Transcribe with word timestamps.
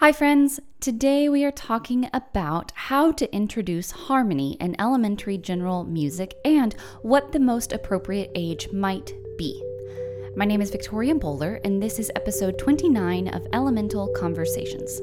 Hi, 0.00 0.12
friends. 0.12 0.60
Today 0.78 1.28
we 1.28 1.44
are 1.44 1.50
talking 1.50 2.08
about 2.12 2.70
how 2.76 3.10
to 3.10 3.34
introduce 3.34 3.90
harmony 3.90 4.56
in 4.60 4.80
elementary 4.80 5.36
general 5.36 5.82
music 5.82 6.34
and 6.44 6.72
what 7.02 7.32
the 7.32 7.40
most 7.40 7.72
appropriate 7.72 8.30
age 8.36 8.68
might 8.72 9.12
be. 9.36 9.60
My 10.36 10.44
name 10.44 10.60
is 10.60 10.70
Victoria 10.70 11.16
Bowler, 11.16 11.60
and 11.64 11.82
this 11.82 11.98
is 11.98 12.12
episode 12.14 12.60
29 12.60 13.26
of 13.26 13.44
Elemental 13.52 14.06
Conversations. 14.14 15.00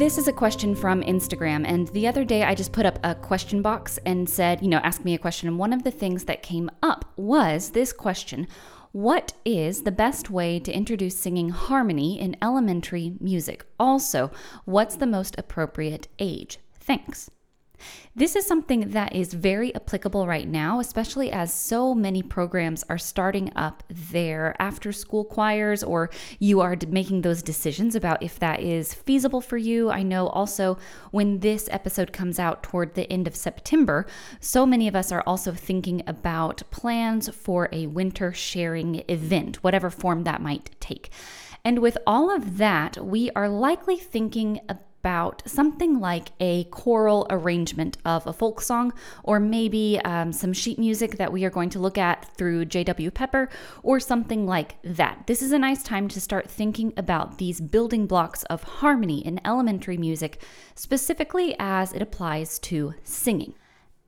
This 0.00 0.18
is 0.18 0.26
a 0.26 0.32
question 0.32 0.74
from 0.74 1.00
Instagram, 1.02 1.64
and 1.64 1.86
the 1.88 2.08
other 2.08 2.24
day 2.24 2.42
I 2.42 2.56
just 2.56 2.72
put 2.72 2.86
up 2.86 2.98
a 3.04 3.14
question 3.14 3.62
box 3.62 4.00
and 4.04 4.28
said, 4.28 4.62
you 4.62 4.68
know, 4.68 4.80
ask 4.82 5.04
me 5.04 5.14
a 5.14 5.18
question. 5.18 5.48
And 5.48 5.60
one 5.60 5.72
of 5.72 5.84
the 5.84 5.92
things 5.92 6.24
that 6.24 6.42
came 6.42 6.70
up 6.82 7.04
was 7.16 7.70
this 7.70 7.92
question 7.92 8.48
what 8.96 9.34
is 9.44 9.82
the 9.82 9.92
best 9.92 10.30
way 10.30 10.58
to 10.58 10.72
introduce 10.72 11.18
singing 11.18 11.50
harmony 11.50 12.18
in 12.18 12.34
elementary 12.40 13.12
music? 13.20 13.66
Also, 13.78 14.30
what's 14.64 14.96
the 14.96 15.06
most 15.06 15.38
appropriate 15.38 16.08
age? 16.18 16.58
Thanks. 16.80 17.30
This 18.14 18.34
is 18.34 18.46
something 18.46 18.90
that 18.90 19.14
is 19.14 19.34
very 19.34 19.74
applicable 19.74 20.26
right 20.26 20.48
now, 20.48 20.80
especially 20.80 21.30
as 21.30 21.52
so 21.52 21.94
many 21.94 22.22
programs 22.22 22.82
are 22.88 22.98
starting 22.98 23.52
up 23.54 23.82
their 23.88 24.56
after 24.58 24.92
school 24.92 25.24
choirs, 25.24 25.82
or 25.82 26.10
you 26.38 26.60
are 26.60 26.76
making 26.88 27.20
those 27.20 27.42
decisions 27.42 27.94
about 27.94 28.22
if 28.22 28.38
that 28.38 28.60
is 28.60 28.94
feasible 28.94 29.40
for 29.40 29.58
you. 29.58 29.90
I 29.90 30.02
know 30.02 30.28
also 30.28 30.78
when 31.10 31.40
this 31.40 31.68
episode 31.70 32.12
comes 32.12 32.38
out 32.38 32.62
toward 32.62 32.94
the 32.94 33.10
end 33.12 33.26
of 33.26 33.36
September, 33.36 34.06
so 34.40 34.64
many 34.64 34.88
of 34.88 34.96
us 34.96 35.12
are 35.12 35.22
also 35.26 35.52
thinking 35.52 36.02
about 36.06 36.62
plans 36.70 37.28
for 37.28 37.68
a 37.72 37.86
winter 37.86 38.32
sharing 38.32 39.02
event, 39.08 39.62
whatever 39.62 39.90
form 39.90 40.24
that 40.24 40.40
might 40.40 40.70
take. 40.80 41.10
And 41.64 41.80
with 41.80 41.98
all 42.06 42.34
of 42.34 42.58
that, 42.58 43.04
we 43.04 43.30
are 43.32 43.48
likely 43.48 43.96
thinking 43.96 44.60
about 44.68 44.82
about 45.06 45.40
something 45.46 46.00
like 46.00 46.32
a 46.40 46.64
choral 46.64 47.28
arrangement 47.30 47.96
of 48.04 48.26
a 48.26 48.32
folk 48.32 48.60
song, 48.60 48.92
or 49.22 49.38
maybe 49.38 50.00
um, 50.04 50.32
some 50.32 50.52
sheet 50.52 50.80
music 50.80 51.16
that 51.16 51.32
we 51.32 51.44
are 51.44 51.50
going 51.50 51.70
to 51.70 51.78
look 51.78 51.96
at 51.96 52.24
through 52.36 52.64
J.W. 52.64 53.12
Pepper, 53.12 53.48
or 53.84 54.00
something 54.00 54.46
like 54.48 54.82
that. 54.82 55.28
This 55.28 55.42
is 55.42 55.52
a 55.52 55.60
nice 55.60 55.84
time 55.84 56.08
to 56.08 56.20
start 56.20 56.50
thinking 56.50 56.92
about 56.96 57.38
these 57.38 57.60
building 57.60 58.08
blocks 58.08 58.42
of 58.44 58.64
harmony 58.64 59.24
in 59.24 59.40
elementary 59.46 59.96
music, 59.96 60.42
specifically 60.74 61.54
as 61.60 61.92
it 61.92 62.02
applies 62.02 62.58
to 62.70 62.94
singing. 63.04 63.54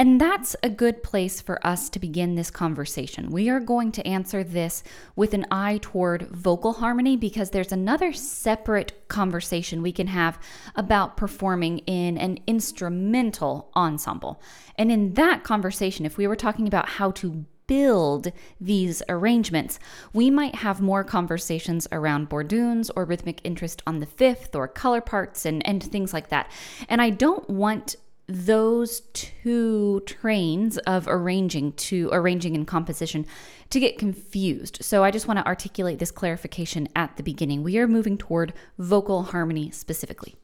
And 0.00 0.20
that's 0.20 0.54
a 0.62 0.70
good 0.70 1.02
place 1.02 1.40
for 1.40 1.64
us 1.66 1.88
to 1.90 1.98
begin 1.98 2.36
this 2.36 2.52
conversation. 2.52 3.30
We 3.30 3.48
are 3.48 3.58
going 3.58 3.90
to 3.92 4.06
answer 4.06 4.44
this 4.44 4.84
with 5.16 5.34
an 5.34 5.44
eye 5.50 5.80
toward 5.82 6.28
vocal 6.28 6.74
harmony 6.74 7.16
because 7.16 7.50
there's 7.50 7.72
another 7.72 8.12
separate 8.12 9.08
conversation 9.08 9.82
we 9.82 9.90
can 9.90 10.06
have 10.06 10.38
about 10.76 11.16
performing 11.16 11.78
in 11.78 12.16
an 12.16 12.38
instrumental 12.46 13.72
ensemble. 13.74 14.40
And 14.76 14.92
in 14.92 15.14
that 15.14 15.42
conversation, 15.42 16.06
if 16.06 16.16
we 16.16 16.28
were 16.28 16.36
talking 16.36 16.68
about 16.68 16.90
how 16.90 17.10
to 17.12 17.44
build 17.66 18.30
these 18.60 19.02
arrangements, 19.08 19.80
we 20.12 20.30
might 20.30 20.54
have 20.54 20.80
more 20.80 21.02
conversations 21.02 21.88
around 21.90 22.28
bourdons 22.28 22.88
or 22.90 23.04
rhythmic 23.04 23.40
interest 23.42 23.82
on 23.84 23.98
the 23.98 24.06
fifth 24.06 24.54
or 24.54 24.68
color 24.68 25.00
parts 25.00 25.44
and, 25.44 25.66
and 25.66 25.82
things 25.82 26.12
like 26.12 26.28
that. 26.28 26.48
And 26.88 27.02
I 27.02 27.10
don't 27.10 27.50
want 27.50 27.96
those 28.28 29.00
two 29.14 30.02
trains 30.04 30.76
of 30.78 31.08
arranging 31.08 31.72
to 31.72 32.10
arranging 32.12 32.54
and 32.54 32.66
composition 32.66 33.26
to 33.70 33.80
get 33.80 33.98
confused. 33.98 34.78
So 34.82 35.02
I 35.02 35.10
just 35.10 35.26
want 35.26 35.38
to 35.38 35.46
articulate 35.46 35.98
this 35.98 36.10
clarification 36.10 36.88
at 36.94 37.16
the 37.16 37.22
beginning. 37.22 37.62
We 37.62 37.78
are 37.78 37.88
moving 37.88 38.18
toward 38.18 38.52
vocal 38.78 39.24
harmony 39.24 39.70
specifically. 39.70 40.36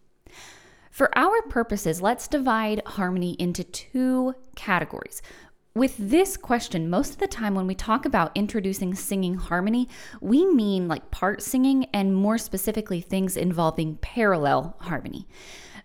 For 0.90 1.16
our 1.18 1.42
purposes, 1.42 2.00
let's 2.00 2.28
divide 2.28 2.80
harmony 2.86 3.32
into 3.38 3.64
two 3.64 4.34
categories. 4.56 5.20
With 5.74 5.96
this 5.98 6.36
question, 6.36 6.88
most 6.88 7.14
of 7.14 7.18
the 7.18 7.26
time 7.26 7.56
when 7.56 7.66
we 7.66 7.74
talk 7.74 8.06
about 8.06 8.30
introducing 8.36 8.94
singing 8.94 9.34
harmony, 9.34 9.88
we 10.20 10.46
mean 10.46 10.86
like 10.86 11.10
part 11.10 11.42
singing 11.42 11.86
and 11.92 12.14
more 12.14 12.38
specifically 12.38 13.00
things 13.00 13.36
involving 13.36 13.96
parallel 13.96 14.76
harmony. 14.78 15.26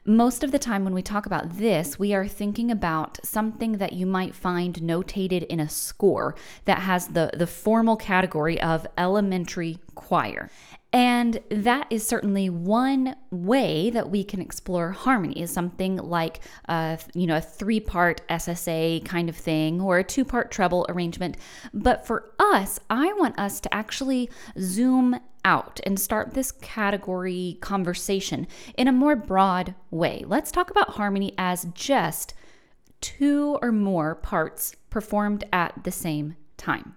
Most 0.06 0.44
of 0.44 0.52
the 0.52 0.60
time, 0.60 0.86
when 0.86 0.94
we 0.94 1.02
talk 1.02 1.26
about 1.26 1.58
this, 1.58 2.00
we 2.00 2.14
are 2.14 2.26
thinking 2.26 2.72
about 2.72 3.20
something 3.24 3.74
that 3.74 3.94
you 3.94 4.06
might 4.06 4.34
find 4.34 4.76
notated 4.76 5.46
in 5.48 5.60
a 5.60 5.68
score 5.68 6.36
that 6.64 6.80
has 6.80 7.10
the, 7.10 7.32
the 7.34 7.46
formal 7.46 7.98
category 7.98 8.60
of 8.62 8.88
elementary 8.98 9.80
choir. 9.96 10.50
And 10.92 11.40
that 11.50 11.86
is 11.92 12.08
certainly 12.08 12.50
one 12.50 13.16
way 13.30 13.92
that 13.92 14.10
we 14.10 14.24
can 14.24 14.42
explore 14.42 14.92
harmony 14.92 15.40
is 15.40 15.52
something 15.52 15.98
like 15.98 16.40
a, 16.66 16.98
you 17.14 17.28
know 17.28 17.38
a 17.38 17.42
three-part 17.42 18.28
SSA 18.28 19.06
kind 19.06 19.30
of 19.30 19.36
thing 19.36 19.82
or 19.82 20.00
a 20.00 20.04
two-part 20.04 20.50
treble 20.50 20.88
arrangement. 20.90 21.38
But 21.74 22.08
for 22.08 22.32
us, 22.40 22.80
I 22.90 23.14
want 23.14 23.38
us 23.38 23.60
to 23.62 23.74
actually 23.74 24.32
zoom 24.60 25.20
out 25.46 25.80
and 25.86 26.00
start 26.00 26.34
this 26.34 26.52
category 26.52 27.60
conversation 27.62 28.48
in 28.76 28.88
a 28.88 28.92
more 28.92 29.16
broad 29.16 29.76
way. 29.92 30.24
Let's 30.26 30.52
talk 30.52 30.72
about 30.72 30.92
harmony 30.92 31.34
as 31.38 31.68
just 31.76 32.34
two 33.00 33.58
or 33.62 33.72
more 33.72 34.16
parts 34.16 34.76
performed 34.90 35.44
at 35.54 35.84
the 35.84 35.92
same 35.92 36.36
time. 36.58 36.96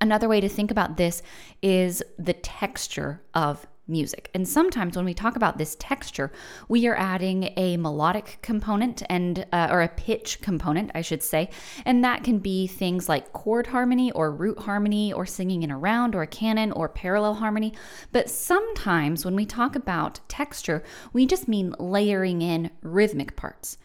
Another 0.00 0.28
way 0.28 0.40
to 0.40 0.48
think 0.48 0.70
about 0.70 0.96
this 0.96 1.22
is 1.62 2.02
the 2.18 2.32
texture 2.32 3.22
of 3.34 3.66
music. 3.88 4.30
And 4.34 4.48
sometimes 4.48 4.96
when 4.96 5.04
we 5.04 5.14
talk 5.14 5.36
about 5.36 5.58
this 5.58 5.76
texture, 5.78 6.32
we 6.68 6.86
are 6.86 6.96
adding 6.96 7.52
a 7.56 7.76
melodic 7.76 8.38
component 8.42 9.02
and 9.08 9.46
uh, 9.52 9.68
or 9.70 9.82
a 9.82 9.88
pitch 9.88 10.40
component, 10.40 10.90
I 10.94 11.02
should 11.02 11.22
say, 11.22 11.50
and 11.84 12.02
that 12.04 12.24
can 12.24 12.38
be 12.38 12.66
things 12.66 13.08
like 13.08 13.32
chord 13.32 13.68
harmony 13.68 14.10
or 14.12 14.32
root 14.32 14.58
harmony 14.60 15.12
or 15.12 15.26
singing 15.26 15.62
in 15.62 15.70
a 15.70 15.78
round 15.78 16.14
or 16.14 16.22
a 16.22 16.26
canon 16.26 16.72
or 16.72 16.88
parallel 16.88 17.34
harmony. 17.34 17.74
But 18.12 18.28
sometimes 18.28 19.24
when 19.24 19.36
we 19.36 19.46
talk 19.46 19.76
about 19.76 20.20
texture, 20.28 20.82
we 21.12 21.26
just 21.26 21.48
mean 21.48 21.74
layering 21.78 22.42
in 22.42 22.70
rhythmic 22.82 23.36
parts. 23.36 23.78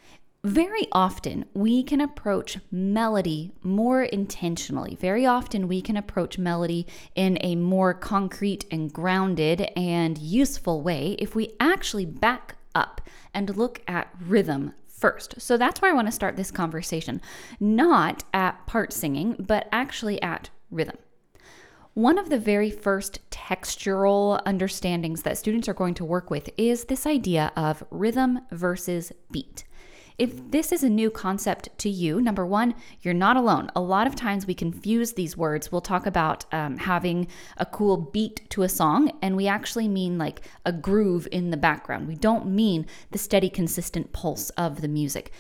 Very 0.44 0.88
often, 0.92 1.46
we 1.54 1.84
can 1.84 2.02
approach 2.02 2.58
melody 2.72 3.52
more 3.62 4.02
intentionally. 4.02 4.98
Very 5.00 5.24
often, 5.24 5.68
we 5.68 5.84
can 5.84 5.96
approach 5.96 6.40
melody 6.40 6.88
in 7.14 7.38
a 7.42 7.56
more 7.56 7.94
concrete 7.94 8.66
and 8.72 8.92
grounded 8.92 9.70
and 9.76 10.18
useful 10.18 10.82
way 10.82 11.16
if 11.20 11.36
we 11.36 11.54
actually 11.60 12.06
back 12.08 12.56
up 12.74 13.02
and 13.36 13.56
look 13.56 13.84
at 13.88 14.16
rhythm 14.20 14.74
first. 14.88 15.40
So 15.40 15.58
that's 15.58 15.80
where 15.80 15.92
I 15.92 15.94
want 15.94 16.08
to 16.08 16.12
start 16.12 16.38
this 16.38 16.50
conversation, 16.50 17.22
not 17.60 18.24
at 18.34 18.66
part 18.66 18.94
singing, 18.94 19.36
but 19.38 19.70
actually 19.72 20.20
at 20.24 20.50
rhythm. 20.72 20.98
One 21.94 22.18
of 22.18 22.32
the 22.32 22.40
very 22.40 22.72
first 22.72 23.20
textural 23.30 24.42
understandings 24.48 25.22
that 25.22 25.38
students 25.38 25.70
are 25.70 25.76
going 25.76 25.94
to 25.96 26.06
work 26.06 26.32
with 26.32 26.50
is 26.58 26.86
this 26.86 27.06
idea 27.06 27.52
of 27.56 27.84
rhythm 27.92 28.40
versus 28.50 29.12
beat. 29.30 29.66
If 30.22 30.52
this 30.52 30.72
is 30.72 30.84
a 30.84 30.90
new 30.90 31.10
concept 31.10 31.70
to 31.80 31.90
you, 31.90 32.22
number 32.22 32.46
one, 32.46 32.76
you're 33.02 33.12
not 33.12 33.38
alone. 33.38 33.72
A 33.76 33.82
lot 33.82 34.06
of 34.06 34.16
times 34.16 34.46
we 34.46 34.54
confuse 34.54 35.14
these 35.14 35.36
words. 35.36 35.72
We'll 35.72 35.82
talk 35.82 36.06
about 36.06 36.46
um, 36.54 36.78
having 36.78 37.28
a 37.58 37.66
cool 37.66 37.98
beat 37.98 38.48
to 38.52 38.62
a 38.62 38.70
song, 38.70 39.18
and 39.24 39.36
we 39.36 39.48
actually 39.48 39.88
mean 39.88 40.20
like 40.20 40.42
a 40.64 40.72
groove 40.72 41.28
in 41.32 41.50
the 41.50 41.58
background. 41.58 42.08
We 42.08 42.14
don't 42.14 42.46
mean 42.46 42.86
the 43.10 43.18
steady, 43.18 43.50
consistent 43.50 44.14
pulse 44.14 44.52
of 44.52 44.82
the 44.82 44.88
music. 44.88 45.32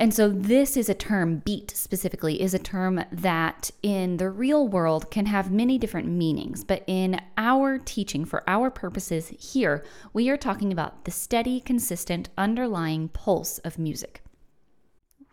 And 0.00 0.14
so, 0.14 0.30
this 0.30 0.78
is 0.78 0.88
a 0.88 0.94
term, 0.94 1.42
beat 1.44 1.72
specifically, 1.72 2.40
is 2.40 2.54
a 2.54 2.58
term 2.58 3.04
that 3.12 3.70
in 3.82 4.16
the 4.16 4.30
real 4.30 4.66
world 4.66 5.10
can 5.10 5.26
have 5.26 5.50
many 5.50 5.76
different 5.76 6.08
meanings. 6.08 6.64
But 6.64 6.84
in 6.86 7.20
our 7.36 7.76
teaching, 7.76 8.24
for 8.24 8.42
our 8.48 8.70
purposes 8.70 9.28
here, 9.38 9.84
we 10.14 10.30
are 10.30 10.38
talking 10.38 10.72
about 10.72 11.04
the 11.04 11.10
steady, 11.10 11.60
consistent, 11.60 12.30
underlying 12.38 13.10
pulse 13.10 13.58
of 13.58 13.78
music. 13.78 14.22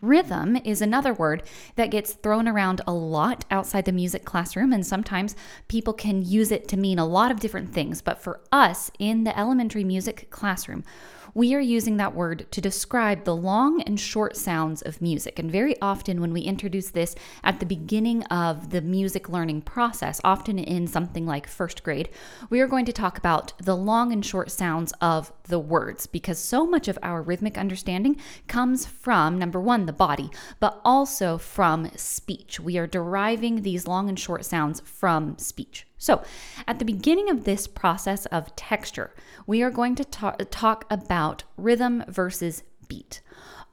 Rhythm 0.02 0.58
is 0.58 0.82
another 0.82 1.14
word 1.14 1.44
that 1.76 1.90
gets 1.90 2.14
thrown 2.14 2.46
around 2.46 2.82
a 2.86 2.94
lot 2.94 3.46
outside 3.50 3.86
the 3.86 3.94
music 3.94 4.26
classroom, 4.26 4.74
and 4.74 4.86
sometimes 4.86 5.38
people 5.70 5.94
can 5.94 6.22
use 6.22 6.52
it 6.52 6.68
to 6.68 6.78
mean 6.78 7.00
a 7.00 7.06
lot 7.06 7.32
of 7.32 7.40
different 7.40 7.74
things. 7.74 8.02
But 8.02 8.22
for 8.22 8.42
us 8.52 8.92
in 9.00 9.24
the 9.24 9.40
elementary 9.40 9.86
music 9.86 10.30
classroom, 10.30 10.84
we 11.34 11.54
are 11.54 11.60
using 11.60 11.98
that 11.98 12.16
word 12.16 12.46
to 12.52 12.62
describe 12.62 13.24
the 13.24 13.36
long 13.36 13.82
and 13.82 14.00
short 14.00 14.36
sounds 14.36 14.82
of 14.82 15.02
music. 15.02 15.40
And 15.40 15.52
very 15.52 15.80
often, 15.82 16.22
when 16.22 16.34
we 16.34 16.42
introduce 16.42 16.90
this 16.90 17.16
at 17.44 17.60
the 17.60 17.66
beginning 17.66 18.24
of 18.26 18.70
the 18.70 18.82
music 18.82 19.30
learning 19.30 19.62
process, 19.62 20.22
often 20.24 20.60
in 20.60 20.88
something 20.88 21.26
like 21.26 21.48
first 21.48 21.84
grade, 21.84 22.10
we 22.50 22.60
are 22.62 22.68
going 22.68 22.86
to 22.86 22.94
talk 22.94 23.18
about 23.18 23.54
the 23.60 23.76
long 23.76 24.12
and 24.12 24.26
short 24.26 24.52
sounds 24.52 24.94
of 25.02 25.32
the 25.48 25.60
words 25.60 26.08
because 26.08 26.40
so 26.40 26.66
much 26.66 26.88
of 26.88 26.98
our 27.02 27.22
rhythmic 27.22 27.58
understanding 27.58 28.18
comes 28.48 28.86
from 28.86 29.38
number 29.38 29.60
one, 29.60 29.86
the 29.86 29.94
body, 29.94 30.30
but 30.60 30.80
also 30.84 31.38
from 31.38 31.90
speech. 31.96 32.60
We 32.60 32.78
are 32.78 32.88
deriving 32.88 33.62
these 33.62 33.88
long 33.88 34.10
and 34.10 34.20
short 34.20 34.46
sounds 34.46 34.82
from 34.82 35.38
speech. 35.38 35.88
So, 35.98 36.24
at 36.68 36.80
the 36.80 36.86
beginning 36.86 37.30
of 37.30 37.44
this 37.44 37.68
process 37.68 38.26
of 38.28 38.56
texture, 38.56 39.14
we 39.48 39.64
are 39.64 39.72
going 39.72 39.96
to 39.96 40.06
talk, 40.06 40.42
talk 40.52 40.86
about 40.90 41.44
rhythm 41.58 42.04
versus 42.08 42.64
beat 42.88 43.22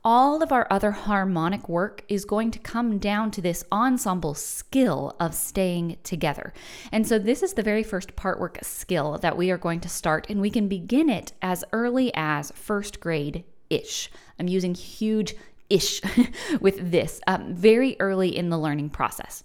all 0.04 0.42
of 0.42 0.52
our 0.52 0.66
other 0.70 0.90
harmonic 0.90 1.68
work 1.68 2.04
is 2.08 2.26
going 2.26 2.50
to 2.50 2.58
come 2.58 2.98
down 2.98 3.30
to 3.30 3.40
this 3.40 3.64
ensemble 3.72 4.34
skill 4.34 5.16
of 5.18 5.34
staying 5.34 5.96
together. 6.02 6.52
And 6.92 7.06
so, 7.06 7.18
this 7.18 7.42
is 7.42 7.54
the 7.54 7.62
very 7.62 7.82
first 7.82 8.14
part 8.14 8.38
work 8.38 8.58
skill 8.62 9.18
that 9.18 9.36
we 9.36 9.50
are 9.50 9.58
going 9.58 9.80
to 9.80 9.88
start, 9.88 10.26
and 10.28 10.40
we 10.40 10.50
can 10.50 10.68
begin 10.68 11.08
it 11.08 11.32
as 11.40 11.64
early 11.72 12.12
as 12.14 12.52
first 12.54 13.00
grade 13.00 13.44
ish. 13.70 14.10
I'm 14.38 14.48
using 14.48 14.74
huge 14.74 15.34
ish 15.70 16.02
with 16.60 16.90
this 16.90 17.20
um, 17.26 17.54
very 17.54 17.96
early 17.98 18.36
in 18.36 18.50
the 18.50 18.58
learning 18.58 18.90
process. 18.90 19.44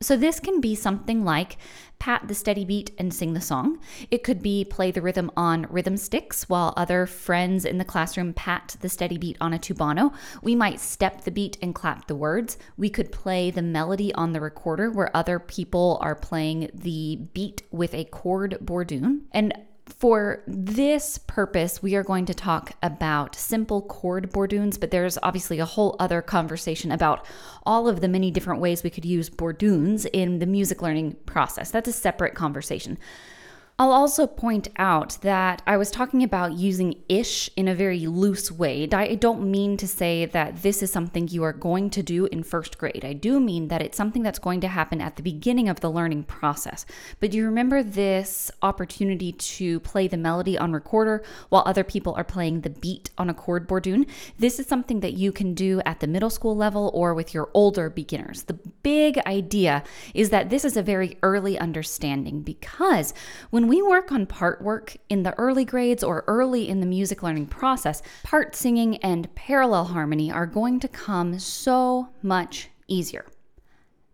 So, 0.00 0.16
this 0.16 0.38
can 0.38 0.60
be 0.60 0.76
something 0.76 1.24
like 1.24 1.56
pat 1.98 2.28
the 2.28 2.34
steady 2.34 2.64
beat 2.64 2.92
and 2.98 3.12
sing 3.12 3.34
the 3.34 3.40
song. 3.40 3.80
It 4.12 4.22
could 4.22 4.40
be 4.40 4.64
play 4.64 4.92
the 4.92 5.02
rhythm 5.02 5.28
on 5.36 5.66
rhythm 5.70 5.96
sticks 5.96 6.48
while 6.48 6.72
other 6.76 7.04
friends 7.04 7.64
in 7.64 7.78
the 7.78 7.84
classroom 7.84 8.32
pat 8.32 8.76
the 8.80 8.88
steady 8.88 9.18
beat 9.18 9.36
on 9.40 9.52
a 9.52 9.58
tubano. 9.58 10.14
We 10.40 10.54
might 10.54 10.78
step 10.78 11.24
the 11.24 11.32
beat 11.32 11.58
and 11.60 11.74
clap 11.74 12.06
the 12.06 12.14
words. 12.14 12.58
We 12.76 12.90
could 12.90 13.10
play 13.10 13.50
the 13.50 13.60
melody 13.60 14.14
on 14.14 14.32
the 14.32 14.40
recorder 14.40 14.88
where 14.88 15.16
other 15.16 15.40
people 15.40 15.98
are 16.00 16.14
playing 16.14 16.70
the 16.72 17.16
beat 17.34 17.62
with 17.72 17.92
a 17.92 18.04
chord 18.04 18.56
bourdon. 18.60 19.24
And 19.32 19.52
for 19.88 20.42
this 20.46 21.18
purpose, 21.18 21.82
we 21.82 21.94
are 21.94 22.02
going 22.02 22.26
to 22.26 22.34
talk 22.34 22.72
about 22.82 23.34
simple 23.34 23.82
chord 23.82 24.30
bourdons, 24.30 24.78
but 24.78 24.90
there's 24.90 25.18
obviously 25.22 25.58
a 25.58 25.64
whole 25.64 25.96
other 25.98 26.22
conversation 26.22 26.92
about 26.92 27.26
all 27.64 27.88
of 27.88 28.00
the 28.00 28.08
many 28.08 28.30
different 28.30 28.60
ways 28.60 28.82
we 28.82 28.90
could 28.90 29.04
use 29.04 29.28
bourdons 29.28 30.04
in 30.06 30.38
the 30.38 30.46
music 30.46 30.82
learning 30.82 31.16
process. 31.26 31.70
That's 31.70 31.88
a 31.88 31.92
separate 31.92 32.34
conversation. 32.34 32.98
I'll 33.80 33.92
also 33.92 34.26
point 34.26 34.66
out 34.76 35.18
that 35.20 35.62
I 35.64 35.76
was 35.76 35.92
talking 35.92 36.24
about 36.24 36.54
using 36.54 36.96
ish 37.08 37.48
in 37.54 37.68
a 37.68 37.76
very 37.76 38.08
loose 38.08 38.50
way. 38.50 38.88
I 38.90 39.14
don't 39.14 39.48
mean 39.52 39.76
to 39.76 39.86
say 39.86 40.24
that 40.24 40.62
this 40.62 40.82
is 40.82 40.90
something 40.90 41.28
you 41.28 41.44
are 41.44 41.52
going 41.52 41.88
to 41.90 42.02
do 42.02 42.26
in 42.26 42.42
first 42.42 42.76
grade. 42.76 43.04
I 43.04 43.12
do 43.12 43.38
mean 43.38 43.68
that 43.68 43.80
it's 43.80 43.96
something 43.96 44.24
that's 44.24 44.40
going 44.40 44.60
to 44.62 44.66
happen 44.66 45.00
at 45.00 45.14
the 45.14 45.22
beginning 45.22 45.68
of 45.68 45.78
the 45.78 45.92
learning 45.92 46.24
process. 46.24 46.86
But 47.20 47.30
do 47.30 47.36
you 47.36 47.44
remember 47.44 47.84
this 47.84 48.50
opportunity 48.62 49.30
to 49.30 49.78
play 49.78 50.08
the 50.08 50.16
melody 50.16 50.58
on 50.58 50.72
recorder 50.72 51.22
while 51.48 51.62
other 51.64 51.84
people 51.84 52.14
are 52.16 52.24
playing 52.24 52.62
the 52.62 52.70
beat 52.70 53.10
on 53.16 53.30
a 53.30 53.34
chord 53.34 53.68
bourdon? 53.68 54.06
This 54.40 54.58
is 54.58 54.66
something 54.66 54.98
that 55.00 55.14
you 55.14 55.30
can 55.30 55.54
do 55.54 55.80
at 55.86 56.00
the 56.00 56.08
middle 56.08 56.30
school 56.30 56.56
level 56.56 56.90
or 56.94 57.14
with 57.14 57.32
your 57.32 57.48
older 57.54 57.90
beginners. 57.90 58.42
The 58.42 58.58
big 58.82 59.18
idea 59.18 59.84
is 60.14 60.30
that 60.30 60.50
this 60.50 60.64
is 60.64 60.76
a 60.76 60.82
very 60.82 61.16
early 61.22 61.56
understanding 61.56 62.42
because 62.42 63.14
when 63.68 63.76
we 63.76 63.82
work 63.82 64.10
on 64.12 64.24
part 64.24 64.62
work 64.62 64.96
in 65.10 65.24
the 65.24 65.38
early 65.38 65.66
grades 65.66 66.02
or 66.02 66.24
early 66.26 66.70
in 66.70 66.80
the 66.80 66.86
music 66.86 67.22
learning 67.22 67.44
process, 67.44 68.00
part 68.22 68.56
singing 68.56 68.96
and 68.98 69.34
parallel 69.34 69.84
harmony 69.84 70.32
are 70.32 70.46
going 70.46 70.80
to 70.80 70.88
come 70.88 71.38
so 71.38 72.08
much 72.22 72.70
easier. 72.86 73.26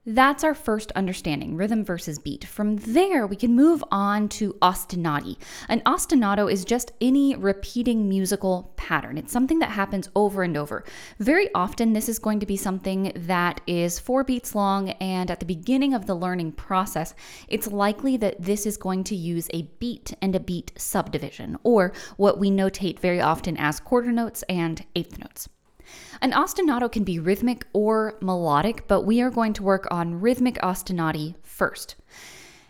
That's 0.06 0.44
our 0.44 0.54
first 0.54 0.92
understanding, 0.92 1.56
rhythm 1.56 1.82
versus 1.82 2.18
beat. 2.18 2.44
From 2.44 2.76
there, 2.76 3.26
we 3.26 3.36
can 3.36 3.56
move 3.56 3.82
on 3.90 4.28
to 4.30 4.52
ostinati. 4.60 5.38
An 5.70 5.80
ostinato 5.86 6.52
is 6.52 6.66
just 6.66 6.92
any 7.00 7.34
repeating 7.34 8.06
musical 8.06 8.74
pattern. 8.76 9.16
It's 9.16 9.32
something 9.32 9.60
that 9.60 9.70
happens 9.70 10.10
over 10.14 10.42
and 10.42 10.58
over. 10.58 10.84
Very 11.20 11.48
often, 11.54 11.94
this 11.94 12.10
is 12.10 12.18
going 12.18 12.38
to 12.40 12.44
be 12.44 12.58
something 12.58 13.12
that 13.16 13.62
is 13.66 13.98
four 13.98 14.24
beats 14.24 14.54
long, 14.54 14.90
and 14.90 15.30
at 15.30 15.40
the 15.40 15.46
beginning 15.46 15.94
of 15.94 16.04
the 16.04 16.14
learning 16.14 16.52
process, 16.52 17.14
it's 17.48 17.68
likely 17.68 18.18
that 18.18 18.42
this 18.42 18.66
is 18.66 18.76
going 18.76 19.04
to 19.04 19.16
use 19.16 19.48
a 19.54 19.62
beat 19.78 20.12
and 20.20 20.36
a 20.36 20.40
beat 20.40 20.72
subdivision, 20.76 21.56
or 21.62 21.94
what 22.18 22.38
we 22.38 22.50
notate 22.50 22.98
very 22.98 23.22
often 23.22 23.56
as 23.56 23.80
quarter 23.80 24.12
notes 24.12 24.44
and 24.50 24.84
eighth 24.94 25.18
notes. 25.18 25.48
An 26.20 26.32
ostinato 26.32 26.90
can 26.90 27.04
be 27.04 27.18
rhythmic 27.18 27.66
or 27.72 28.16
melodic, 28.20 28.86
but 28.88 29.02
we 29.02 29.20
are 29.20 29.30
going 29.30 29.52
to 29.54 29.62
work 29.62 29.86
on 29.90 30.20
rhythmic 30.20 30.56
ostinati 30.56 31.34
first. 31.42 31.96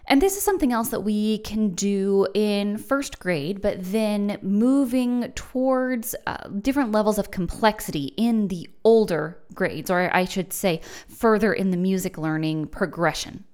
And 0.07 0.21
this 0.21 0.37
is 0.37 0.43
something 0.43 0.73
else 0.73 0.91
that 0.91 1.01
we 1.01 1.39
can 1.39 1.71
do 1.71 2.27
in 2.35 2.77
first 2.77 3.19
grade, 3.19 3.63
but 3.63 3.77
then 3.81 4.39
moving 4.43 5.33
towards 5.35 6.15
uh, 6.27 6.49
different 6.61 6.93
levels 6.93 7.19
of 7.19 7.31
complexity 7.31 8.13
in 8.19 8.49
the 8.49 8.69
older 8.85 9.39
grades, 9.55 9.91
or 9.91 10.15
I 10.15 10.27
should 10.27 10.53
say, 10.53 10.83
further 11.09 11.55
in 11.55 11.71
the 11.71 11.79
music 11.79 12.19
learning 12.19 12.67
progression 12.67 13.45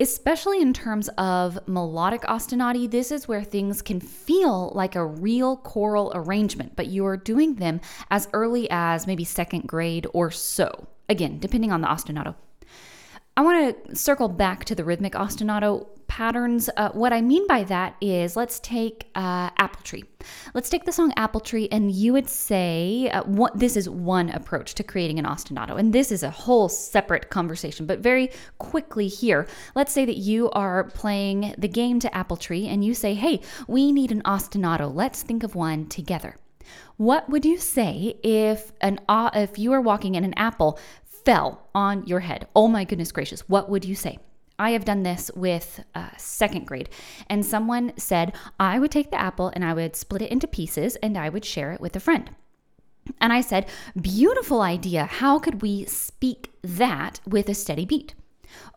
especially 0.00 0.60
in 0.62 0.72
terms 0.72 1.08
of 1.18 1.58
melodic 1.68 2.22
ostinati, 2.22 2.90
this 2.90 3.12
is 3.12 3.28
where 3.28 3.44
things 3.44 3.82
can 3.82 4.00
feel 4.00 4.72
like 4.74 4.96
a 4.96 5.04
real 5.04 5.58
choral 5.58 6.10
arrangement, 6.14 6.74
but 6.74 6.86
you 6.86 7.04
are 7.04 7.16
doing 7.16 7.56
them 7.56 7.80
as 8.10 8.28
early 8.32 8.66
as 8.70 9.06
maybe 9.06 9.24
second 9.24 9.66
grade 9.68 10.06
or 10.14 10.30
so. 10.30 10.88
Again, 11.08 11.38
depending 11.38 11.70
on 11.70 11.82
the 11.82 11.88
ostinato. 11.88 12.34
I 13.40 13.42
want 13.42 13.86
to 13.86 13.96
circle 13.96 14.28
back 14.28 14.66
to 14.66 14.74
the 14.74 14.84
rhythmic 14.84 15.14
ostinato 15.14 15.88
patterns. 16.08 16.68
Uh, 16.76 16.90
what 16.90 17.14
I 17.14 17.22
mean 17.22 17.46
by 17.46 17.64
that 17.64 17.96
is 18.02 18.36
let's 18.36 18.60
take 18.60 19.08
uh, 19.14 19.48
Apple 19.56 19.80
Tree. 19.82 20.04
Let's 20.52 20.68
take 20.68 20.84
the 20.84 20.92
song 20.92 21.14
Apple 21.16 21.40
Tree, 21.40 21.66
and 21.72 21.90
you 21.90 22.12
would 22.12 22.28
say 22.28 23.08
uh, 23.08 23.22
what, 23.22 23.58
this 23.58 23.78
is 23.78 23.88
one 23.88 24.28
approach 24.28 24.74
to 24.74 24.82
creating 24.82 25.18
an 25.18 25.24
ostinato. 25.24 25.78
And 25.78 25.90
this 25.90 26.12
is 26.12 26.22
a 26.22 26.28
whole 26.28 26.68
separate 26.68 27.30
conversation, 27.30 27.86
but 27.86 28.00
very 28.00 28.28
quickly 28.58 29.08
here, 29.08 29.48
let's 29.74 29.90
say 29.92 30.04
that 30.04 30.18
you 30.18 30.50
are 30.50 30.84
playing 30.90 31.54
the 31.56 31.66
game 31.66 31.98
to 32.00 32.14
Apple 32.14 32.36
Tree 32.36 32.68
and 32.68 32.84
you 32.84 32.92
say, 32.92 33.14
hey, 33.14 33.40
we 33.66 33.90
need 33.90 34.12
an 34.12 34.20
ostinato. 34.24 34.94
Let's 34.94 35.22
think 35.22 35.44
of 35.44 35.54
one 35.54 35.86
together. 35.86 36.36
What 36.98 37.30
would 37.30 37.46
you 37.46 37.56
say 37.56 38.16
if 38.22 38.72
an 38.82 39.00
uh, 39.08 39.30
if 39.34 39.58
you 39.58 39.70
were 39.70 39.80
walking 39.80 40.16
and 40.16 40.24
an 40.26 40.34
apple 40.36 40.78
fell 41.24 41.68
on 41.74 42.06
your 42.06 42.20
head? 42.20 42.46
Oh 42.54 42.68
my 42.68 42.84
goodness 42.84 43.12
gracious, 43.12 43.40
what 43.48 43.68
would 43.68 43.84
you 43.84 43.94
say? 43.94 44.18
I 44.58 44.72
have 44.72 44.84
done 44.84 45.02
this 45.02 45.30
with 45.34 45.82
uh, 45.94 46.10
second 46.18 46.66
grade, 46.66 46.90
and 47.28 47.46
someone 47.46 47.94
said 47.96 48.34
I 48.58 48.78
would 48.78 48.90
take 48.90 49.10
the 49.10 49.20
apple 49.20 49.50
and 49.54 49.64
I 49.64 49.72
would 49.72 49.96
split 49.96 50.20
it 50.20 50.30
into 50.30 50.46
pieces 50.46 50.96
and 50.96 51.16
I 51.16 51.30
would 51.30 51.46
share 51.46 51.72
it 51.72 51.80
with 51.80 51.96
a 51.96 52.00
friend. 52.00 52.30
And 53.20 53.32
I 53.32 53.40
said, 53.40 53.68
Beautiful 53.98 54.60
idea. 54.60 55.06
How 55.06 55.38
could 55.38 55.62
we 55.62 55.86
speak 55.86 56.52
that 56.62 57.20
with 57.26 57.48
a 57.48 57.54
steady 57.54 57.86
beat? 57.86 58.14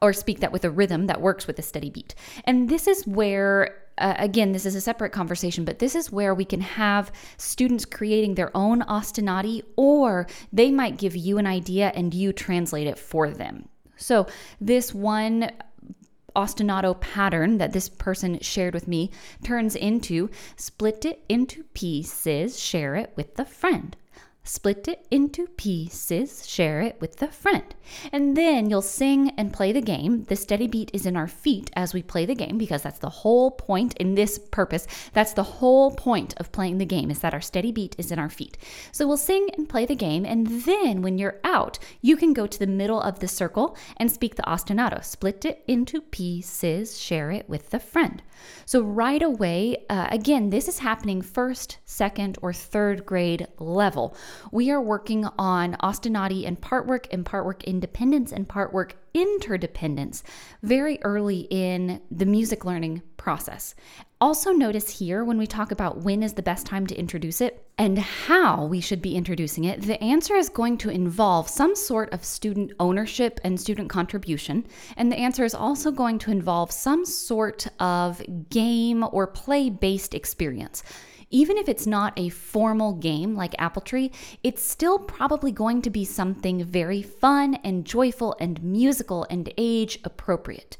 Or 0.01 0.13
speak 0.13 0.39
that 0.39 0.51
with 0.51 0.63
a 0.63 0.71
rhythm 0.71 1.07
that 1.07 1.19
works 1.19 1.47
with 1.47 1.59
a 1.59 1.63
steady 1.63 1.89
beat. 1.89 2.15
And 2.45 2.69
this 2.69 2.87
is 2.87 3.05
where 3.05 3.82
uh, 3.97 4.15
again, 4.17 4.51
this 4.51 4.65
is 4.65 4.75
a 4.75 4.81
separate 4.81 5.11
conversation, 5.11 5.65
but 5.65 5.79
this 5.79 5.95
is 5.95 6.11
where 6.11 6.33
we 6.33 6.45
can 6.45 6.61
have 6.61 7.11
students 7.37 7.85
creating 7.85 8.35
their 8.35 8.55
own 8.55 8.81
ostinati, 8.81 9.63
or 9.75 10.27
they 10.51 10.71
might 10.71 10.97
give 10.97 11.15
you 11.15 11.37
an 11.37 11.47
idea 11.47 11.91
and 11.95 12.13
you 12.13 12.33
translate 12.33 12.87
it 12.87 12.97
for 12.97 13.29
them. 13.29 13.67
So, 13.95 14.27
this 14.59 14.93
one 14.93 15.51
ostinato 16.35 16.99
pattern 16.99 17.59
that 17.59 17.73
this 17.73 17.89
person 17.89 18.39
shared 18.39 18.73
with 18.73 18.87
me 18.87 19.11
turns 19.43 19.75
into 19.75 20.29
split 20.55 21.05
it 21.05 21.23
into 21.29 21.63
pieces, 21.75 22.59
share 22.59 22.95
it 22.95 23.13
with 23.15 23.37
a 23.37 23.45
friend 23.45 23.95
split 24.43 24.87
it 24.87 25.05
into 25.09 25.47
pieces, 25.47 26.47
share 26.47 26.81
it 26.81 26.97
with 26.99 27.21
a 27.21 27.27
friend. 27.27 27.63
And 28.11 28.35
then 28.35 28.69
you'll 28.69 28.81
sing 28.81 29.31
and 29.37 29.53
play 29.53 29.71
the 29.71 29.81
game. 29.81 30.23
The 30.25 30.35
steady 30.35 30.67
beat 30.67 30.91
is 30.93 31.05
in 31.05 31.15
our 31.15 31.27
feet 31.27 31.71
as 31.75 31.93
we 31.93 32.03
play 32.03 32.25
the 32.25 32.35
game 32.35 32.57
because 32.57 32.83
that's 32.83 32.99
the 32.99 33.09
whole 33.09 33.51
point 33.51 33.95
in 33.97 34.15
this 34.15 34.37
purpose. 34.37 34.85
That's 35.13 35.33
the 35.33 35.43
whole 35.43 35.91
point 35.91 36.33
of 36.37 36.51
playing 36.51 36.77
the 36.77 36.85
game 36.85 37.09
is 37.09 37.19
that 37.19 37.33
our 37.33 37.41
steady 37.41 37.71
beat 37.71 37.95
is 37.97 38.11
in 38.11 38.19
our 38.19 38.29
feet. 38.29 38.57
So 38.91 39.07
we'll 39.07 39.17
sing 39.17 39.49
and 39.57 39.69
play 39.69 39.85
the 39.85 39.95
game 39.95 40.25
and 40.25 40.47
then 40.63 41.01
when 41.01 41.17
you're 41.17 41.39
out, 41.43 41.79
you 42.01 42.17
can 42.17 42.33
go 42.33 42.45
to 42.47 42.59
the 42.59 42.67
middle 42.67 43.01
of 43.01 43.19
the 43.19 43.27
circle 43.27 43.77
and 43.97 44.11
speak 44.11 44.35
the 44.35 44.43
ostinato. 44.43 45.03
Split 45.03 45.45
it 45.45 45.63
into 45.67 46.01
pieces, 46.01 46.99
share 46.99 47.31
it 47.31 47.47
with 47.47 47.73
a 47.73 47.79
friend. 47.79 48.21
So 48.65 48.81
right 48.81 49.21
away, 49.21 49.85
uh, 49.89 50.07
again, 50.09 50.49
this 50.49 50.67
is 50.67 50.79
happening 50.79 51.21
first, 51.21 51.77
second, 51.85 52.37
or 52.41 52.51
third 52.51 53.05
grade 53.05 53.47
level 53.57 54.15
we 54.51 54.71
are 54.71 54.81
working 54.81 55.25
on 55.37 55.75
ostinati 55.83 56.47
and 56.47 56.59
part 56.59 56.87
work 56.87 57.07
and 57.11 57.25
part 57.25 57.45
work 57.45 57.63
independence 57.63 58.31
and 58.31 58.47
part 58.47 58.73
work 58.73 58.95
interdependence 59.13 60.23
very 60.63 60.99
early 61.03 61.47
in 61.49 62.01
the 62.09 62.25
music 62.25 62.65
learning 62.65 63.01
process. 63.17 63.75
Also, 64.19 64.51
notice 64.51 64.89
here 64.89 65.23
when 65.25 65.37
we 65.37 65.45
talk 65.45 65.71
about 65.71 65.97
when 65.97 66.23
is 66.23 66.33
the 66.33 66.41
best 66.41 66.65
time 66.65 66.87
to 66.87 66.95
introduce 66.95 67.41
it 67.41 67.67
and 67.77 67.99
how 67.99 68.65
we 68.65 68.79
should 68.79 69.01
be 69.01 69.15
introducing 69.15 69.65
it, 69.65 69.81
the 69.81 70.01
answer 70.01 70.35
is 70.35 70.47
going 70.47 70.77
to 70.77 70.89
involve 70.89 71.49
some 71.49 71.75
sort 71.75 72.11
of 72.13 72.23
student 72.23 72.71
ownership 72.79 73.39
and 73.43 73.59
student 73.59 73.89
contribution. 73.89 74.65
And 74.95 75.11
the 75.11 75.17
answer 75.17 75.43
is 75.43 75.53
also 75.53 75.91
going 75.91 76.19
to 76.19 76.31
involve 76.31 76.71
some 76.71 77.05
sort 77.05 77.67
of 77.81 78.21
game 78.49 79.05
or 79.11 79.27
play 79.27 79.69
based 79.69 80.13
experience. 80.13 80.83
Even 81.33 81.57
if 81.57 81.67
it's 81.67 81.87
not 81.87 82.13
a 82.15 82.29
formal 82.29 82.93
game 82.93 83.33
like 83.35 83.55
Apple 83.57 83.81
Tree, 83.81 84.11
it's 84.43 84.61
still 84.61 84.99
probably 84.99 85.51
going 85.51 85.81
to 85.81 85.89
be 85.89 86.05
something 86.05 86.63
very 86.63 87.01
fun 87.01 87.55
and 87.63 87.85
joyful 87.85 88.35
and 88.39 88.61
musical 88.61 89.25
and 89.31 89.51
age 89.57 89.97
appropriate. 90.03 90.77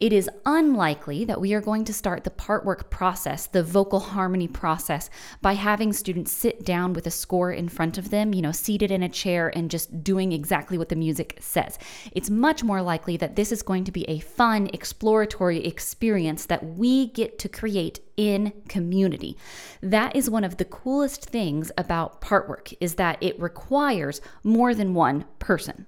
It 0.00 0.14
is 0.14 0.30
unlikely 0.46 1.26
that 1.26 1.42
we 1.42 1.52
are 1.52 1.60
going 1.60 1.84
to 1.84 1.92
start 1.92 2.24
the 2.24 2.30
part 2.30 2.64
work 2.64 2.88
process, 2.88 3.46
the 3.46 3.62
vocal 3.62 4.00
harmony 4.00 4.48
process, 4.48 5.10
by 5.42 5.52
having 5.52 5.92
students 5.92 6.32
sit 6.32 6.64
down 6.64 6.94
with 6.94 7.06
a 7.06 7.10
score 7.10 7.52
in 7.52 7.68
front 7.68 7.98
of 7.98 8.08
them, 8.08 8.32
you 8.32 8.40
know, 8.40 8.50
seated 8.50 8.90
in 8.90 9.02
a 9.02 9.10
chair 9.10 9.52
and 9.54 9.70
just 9.70 10.02
doing 10.02 10.32
exactly 10.32 10.78
what 10.78 10.88
the 10.88 10.96
music 10.96 11.36
says. 11.38 11.78
It's 12.12 12.30
much 12.30 12.64
more 12.64 12.80
likely 12.80 13.18
that 13.18 13.36
this 13.36 13.52
is 13.52 13.60
going 13.60 13.84
to 13.84 13.92
be 13.92 14.08
a 14.08 14.20
fun, 14.20 14.70
exploratory 14.72 15.66
experience 15.66 16.46
that 16.46 16.64
we 16.64 17.08
get 17.08 17.38
to 17.40 17.50
create 17.50 18.00
in 18.16 18.54
community. 18.68 19.36
That 19.82 20.16
is 20.16 20.30
one 20.30 20.44
of 20.44 20.56
the 20.56 20.64
coolest 20.64 21.26
things 21.26 21.70
about 21.76 22.22
part 22.22 22.48
work 22.48 22.70
is 22.80 22.94
that 22.94 23.22
it 23.22 23.38
requires 23.38 24.22
more 24.42 24.74
than 24.74 24.94
one 24.94 25.26
person. 25.38 25.86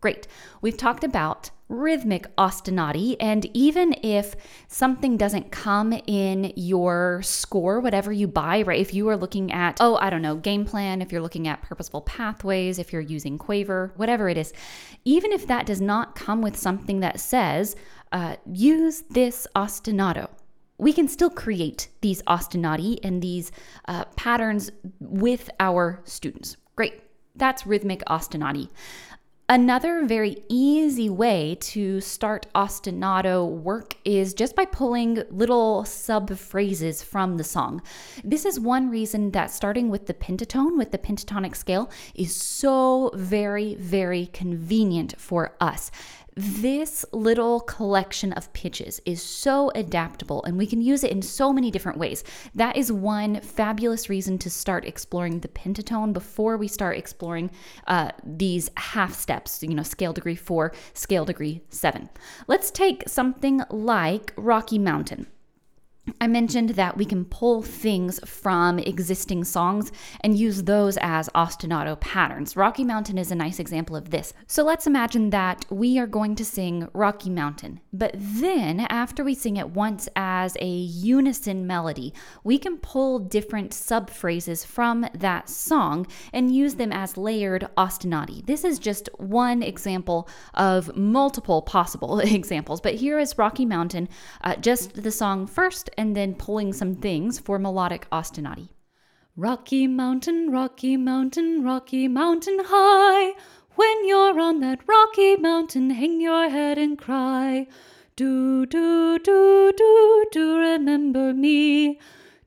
Great. 0.00 0.28
We've 0.60 0.76
talked 0.76 1.02
about 1.02 1.50
rhythmic 1.68 2.34
ostinati, 2.36 3.16
and 3.20 3.44
even 3.54 3.94
if 4.02 4.34
something 4.68 5.16
doesn't 5.16 5.50
come 5.50 5.92
in 6.06 6.52
your 6.56 7.20
score, 7.22 7.80
whatever 7.80 8.10
you 8.10 8.26
buy, 8.26 8.62
right? 8.62 8.80
If 8.80 8.94
you 8.94 9.08
are 9.08 9.16
looking 9.16 9.52
at, 9.52 9.76
oh, 9.80 9.96
I 9.96 10.08
don't 10.10 10.22
know, 10.22 10.36
game 10.36 10.64
plan, 10.64 11.02
if 11.02 11.12
you're 11.12 11.20
looking 11.20 11.46
at 11.46 11.62
purposeful 11.62 12.00
pathways, 12.02 12.78
if 12.78 12.92
you're 12.92 13.02
using 13.02 13.38
Quaver, 13.38 13.92
whatever 13.96 14.28
it 14.28 14.38
is, 14.38 14.52
even 15.04 15.32
if 15.32 15.46
that 15.46 15.66
does 15.66 15.80
not 15.80 16.14
come 16.14 16.40
with 16.40 16.56
something 16.56 17.00
that 17.00 17.20
says, 17.20 17.76
uh, 18.12 18.36
use 18.50 19.02
this 19.10 19.46
ostinato, 19.54 20.28
we 20.78 20.92
can 20.92 21.08
still 21.08 21.30
create 21.30 21.88
these 22.00 22.22
ostinati 22.22 22.98
and 23.02 23.20
these 23.20 23.52
uh, 23.88 24.04
patterns 24.16 24.70
with 25.00 25.50
our 25.60 26.00
students. 26.04 26.56
Great. 26.76 27.02
That's 27.34 27.66
rhythmic 27.66 28.02
ostinati. 28.06 28.68
Another 29.50 30.04
very 30.04 30.42
easy 30.50 31.08
way 31.08 31.56
to 31.58 32.02
start 32.02 32.44
ostinato 32.54 33.48
work 33.48 33.94
is 34.04 34.34
just 34.34 34.54
by 34.54 34.66
pulling 34.66 35.22
little 35.30 35.86
sub 35.86 36.36
phrases 36.36 37.02
from 37.02 37.38
the 37.38 37.44
song. 37.44 37.80
This 38.22 38.44
is 38.44 38.60
one 38.60 38.90
reason 38.90 39.30
that 39.30 39.50
starting 39.50 39.88
with 39.88 40.04
the 40.04 40.12
pentatone, 40.12 40.76
with 40.76 40.90
the 40.90 40.98
pentatonic 40.98 41.56
scale, 41.56 41.90
is 42.14 42.36
so 42.36 43.10
very, 43.14 43.74
very 43.76 44.26
convenient 44.34 45.18
for 45.18 45.56
us. 45.62 45.90
This 46.40 47.04
little 47.12 47.58
collection 47.58 48.32
of 48.34 48.52
pitches 48.52 49.00
is 49.04 49.20
so 49.20 49.72
adaptable 49.74 50.44
and 50.44 50.56
we 50.56 50.68
can 50.68 50.80
use 50.80 51.02
it 51.02 51.10
in 51.10 51.20
so 51.20 51.52
many 51.52 51.68
different 51.72 51.98
ways. 51.98 52.22
That 52.54 52.76
is 52.76 52.92
one 52.92 53.40
fabulous 53.40 54.08
reason 54.08 54.38
to 54.38 54.48
start 54.48 54.84
exploring 54.84 55.40
the 55.40 55.48
pentatone 55.48 56.12
before 56.12 56.56
we 56.56 56.68
start 56.68 56.96
exploring 56.96 57.50
uh, 57.88 58.12
these 58.22 58.70
half 58.76 59.14
steps, 59.14 59.64
you 59.64 59.74
know, 59.74 59.82
scale 59.82 60.12
degree 60.12 60.36
four, 60.36 60.72
scale 60.94 61.24
degree 61.24 61.60
seven. 61.70 62.08
Let's 62.46 62.70
take 62.70 63.08
something 63.08 63.62
like 63.68 64.32
Rocky 64.36 64.78
Mountain. 64.78 65.26
I 66.20 66.26
mentioned 66.26 66.70
that 66.70 66.96
we 66.96 67.04
can 67.04 67.24
pull 67.24 67.62
things 67.62 68.18
from 68.24 68.80
existing 68.80 69.44
songs 69.44 69.92
and 70.22 70.36
use 70.36 70.64
those 70.64 70.98
as 71.00 71.28
ostinato 71.30 71.98
patterns. 72.00 72.56
Rocky 72.56 72.82
Mountain 72.82 73.18
is 73.18 73.30
a 73.30 73.36
nice 73.36 73.60
example 73.60 73.94
of 73.94 74.10
this. 74.10 74.34
So 74.48 74.64
let's 74.64 74.86
imagine 74.86 75.30
that 75.30 75.64
we 75.70 75.96
are 75.98 76.08
going 76.08 76.34
to 76.36 76.44
sing 76.44 76.88
Rocky 76.92 77.30
Mountain, 77.30 77.80
but 77.92 78.14
then 78.16 78.80
after 78.80 79.22
we 79.22 79.34
sing 79.34 79.56
it 79.58 79.70
once 79.70 80.08
as 80.16 80.56
a 80.60 80.68
unison 80.68 81.66
melody, 81.66 82.12
we 82.42 82.58
can 82.58 82.78
pull 82.78 83.20
different 83.20 83.72
sub 83.72 84.10
phrases 84.10 84.64
from 84.64 85.06
that 85.14 85.48
song 85.48 86.06
and 86.32 86.54
use 86.54 86.74
them 86.74 86.92
as 86.92 87.16
layered 87.16 87.68
ostinati. 87.76 88.44
This 88.44 88.64
is 88.64 88.80
just 88.80 89.08
one 89.18 89.62
example 89.62 90.28
of 90.54 90.96
multiple 90.96 91.62
possible 91.62 92.18
examples, 92.20 92.80
but 92.80 92.94
here 92.94 93.20
is 93.20 93.38
Rocky 93.38 93.64
Mountain, 93.64 94.08
uh, 94.42 94.56
just 94.56 95.02
the 95.02 95.12
song 95.12 95.46
first 95.46 95.90
and 95.96 96.07
then 96.14 96.34
pulling 96.34 96.72
some 96.72 96.94
things 96.94 97.38
for 97.38 97.58
melodic 97.58 98.08
ostinati. 98.10 98.68
Rocky 99.36 99.86
Mountain, 99.86 100.50
Rocky 100.50 100.96
Mountain, 100.96 101.62
Rocky 101.62 102.08
Mountain 102.08 102.58
high. 102.64 103.34
When 103.78 104.08
you're 104.08 104.40
on 104.40 104.58
that 104.58 104.80
rocky 104.88 105.36
mountain, 105.36 105.90
hang 105.90 106.20
your 106.20 106.48
head 106.48 106.78
and 106.78 106.98
cry. 106.98 107.68
Do, 108.16 108.66
do, 108.66 109.20
do, 109.20 109.72
do, 109.76 110.26
do, 110.32 110.58
remember 110.58 111.32
me. 111.32 112.00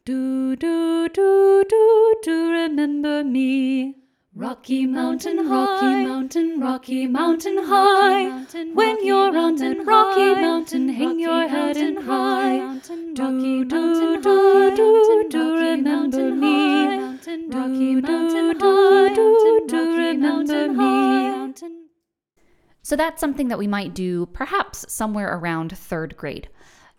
Do, 0.03 0.57
do, 0.57 1.07
do, 1.07 1.63
do, 1.69 2.15
do, 2.21 2.51
remember 2.51 3.23
me. 3.23 3.95
Rocky 4.41 4.87
Mountain, 4.87 5.47
Rocky 5.47 6.03
Mountain, 6.03 6.59
Rocky 6.59 7.05
Mountain 7.05 7.57
high. 7.63 8.43
When 8.73 9.05
you're 9.05 9.37
on 9.37 9.55
that 9.57 9.85
rocky 9.85 10.41
mountain, 10.41 10.89
hang 10.89 11.19
your 11.19 11.47
head 11.47 11.77
and 11.77 12.03
cry. 12.03 12.79
Do, 13.13 13.13
do, 13.13 13.65
do, 13.65 14.19
do, 14.75 15.27
do, 15.29 15.55
remember 15.57 16.31
me. 16.31 17.19
Do, 17.23 18.01
do, 18.01 18.01
do, 18.01 18.53
do, 18.55 19.65
do, 19.67 19.95
remember 19.95 20.69
me. 20.69 21.53
So 22.81 22.95
that's 22.95 23.21
something 23.21 23.49
that 23.49 23.59
we 23.59 23.67
might 23.67 23.93
do 23.93 24.25
perhaps 24.25 24.91
somewhere 24.91 25.37
around 25.37 25.77
third 25.77 26.17
grade. 26.17 26.49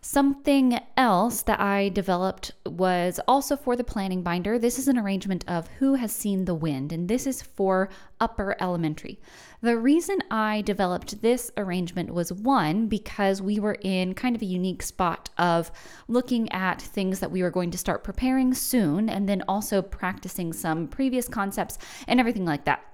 Something 0.04 0.80
else 0.96 1.42
that 1.42 1.60
I 1.60 1.88
developed 1.88 2.50
was 2.66 3.20
also 3.28 3.56
for 3.56 3.76
the 3.76 3.84
planning 3.84 4.24
binder. 4.24 4.58
This 4.58 4.76
is 4.76 4.88
an 4.88 4.98
arrangement 4.98 5.44
of 5.46 5.68
Who 5.78 5.94
Has 5.94 6.10
Seen 6.10 6.44
the 6.44 6.56
Wind, 6.56 6.92
and 6.92 7.08
this 7.08 7.24
is 7.24 7.40
for 7.40 7.88
upper 8.20 8.56
elementary. 8.60 9.20
The 9.60 9.78
reason 9.78 10.18
I 10.28 10.62
developed 10.62 11.22
this 11.22 11.52
arrangement 11.56 12.12
was 12.12 12.32
one, 12.32 12.88
because 12.88 13.40
we 13.40 13.60
were 13.60 13.78
in 13.80 14.14
kind 14.14 14.34
of 14.34 14.42
a 14.42 14.46
unique 14.46 14.82
spot 14.82 15.30
of 15.38 15.70
looking 16.08 16.50
at 16.50 16.82
things 16.82 17.20
that 17.20 17.30
we 17.30 17.44
were 17.44 17.50
going 17.50 17.70
to 17.70 17.78
start 17.78 18.02
preparing 18.02 18.54
soon, 18.54 19.08
and 19.08 19.28
then 19.28 19.44
also 19.46 19.82
practicing 19.82 20.52
some 20.52 20.88
previous 20.88 21.28
concepts 21.28 21.78
and 22.08 22.18
everything 22.18 22.44
like 22.44 22.64
that. 22.64 22.84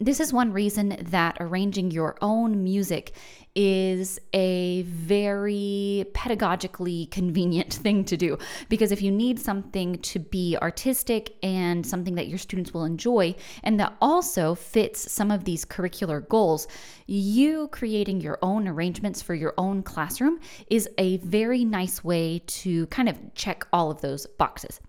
This 0.00 0.20
is 0.20 0.32
one 0.32 0.52
reason 0.52 0.96
that 1.10 1.36
arranging 1.40 1.90
your 1.90 2.16
own 2.20 2.62
music 2.62 3.14
is 3.54 4.18
a 4.34 4.82
very 4.82 6.04
pedagogically 6.12 7.10
convenient 7.10 7.72
thing 7.82 8.04
to 8.04 8.16
do. 8.16 8.36
Because 8.68 8.92
if 8.92 9.00
you 9.00 9.10
need 9.10 9.38
something 9.38 9.98
to 10.00 10.18
be 10.18 10.56
artistic 10.60 11.36
and 11.42 11.86
something 11.86 12.16
that 12.16 12.28
your 12.28 12.36
students 12.36 12.74
will 12.74 12.84
enjoy, 12.84 13.34
and 13.62 13.80
that 13.80 13.96
also 14.02 14.54
fits 14.54 15.10
some 15.10 15.30
of 15.30 15.44
these 15.44 15.64
curricular 15.64 16.28
goals, 16.28 16.68
you 17.06 17.68
creating 17.68 18.20
your 18.20 18.38
own 18.42 18.68
arrangements 18.68 19.22
for 19.22 19.34
your 19.34 19.54
own 19.56 19.82
classroom 19.82 20.40
is 20.68 20.88
a 20.98 21.16
very 21.18 21.64
nice 21.64 22.04
way 22.04 22.42
to 22.46 22.86
kind 22.88 23.08
of 23.08 23.18
check 23.34 23.66
all 23.72 23.90
of 23.90 24.02
those 24.02 24.26
boxes. 24.26 24.80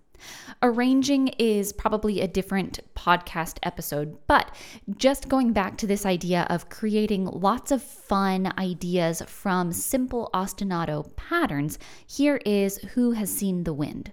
Arranging 0.62 1.28
is 1.38 1.72
probably 1.72 2.20
a 2.20 2.28
different 2.28 2.80
podcast 2.94 3.58
episode, 3.62 4.18
but 4.26 4.54
just 4.96 5.28
going 5.28 5.52
back 5.52 5.76
to 5.78 5.86
this 5.86 6.04
idea 6.04 6.46
of 6.50 6.68
creating 6.68 7.26
lots 7.26 7.70
of 7.70 7.82
fun 7.82 8.52
ideas 8.58 9.22
from 9.26 9.72
simple 9.72 10.30
ostinato 10.34 11.14
patterns, 11.16 11.78
here 12.06 12.40
is 12.44 12.78
Who 12.94 13.12
Has 13.12 13.32
Seen 13.32 13.64
the 13.64 13.72
Wind. 13.72 14.12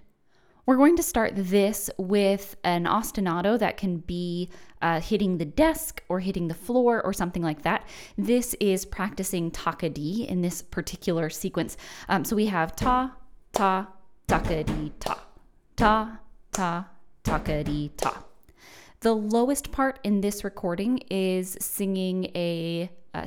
We're 0.66 0.76
going 0.76 0.96
to 0.96 1.02
start 1.02 1.32
this 1.36 1.88
with 1.96 2.56
an 2.64 2.86
ostinato 2.86 3.56
that 3.60 3.76
can 3.76 3.98
be 3.98 4.50
uh, 4.82 5.00
hitting 5.00 5.38
the 5.38 5.44
desk 5.44 6.02
or 6.08 6.18
hitting 6.18 6.48
the 6.48 6.54
floor 6.54 7.00
or 7.04 7.12
something 7.12 7.42
like 7.42 7.62
that. 7.62 7.88
This 8.18 8.54
is 8.54 8.84
practicing 8.84 9.52
takadi 9.52 10.26
in 10.26 10.40
this 10.40 10.62
particular 10.62 11.30
sequence. 11.30 11.76
Um, 12.08 12.24
so 12.24 12.34
we 12.34 12.46
have 12.46 12.74
ta, 12.74 13.14
ta, 13.52 13.86
takadi, 14.26 14.90
ta 14.98 15.22
ta, 15.76 16.20
ta, 16.52 16.86
takadi, 17.22 17.90
ta. 17.96 18.24
The 19.00 19.14
lowest 19.14 19.72
part 19.72 19.98
in 20.02 20.22
this 20.22 20.42
recording 20.42 20.98
is 21.10 21.56
singing 21.60 22.32
a, 22.34 22.90
a 23.14 23.26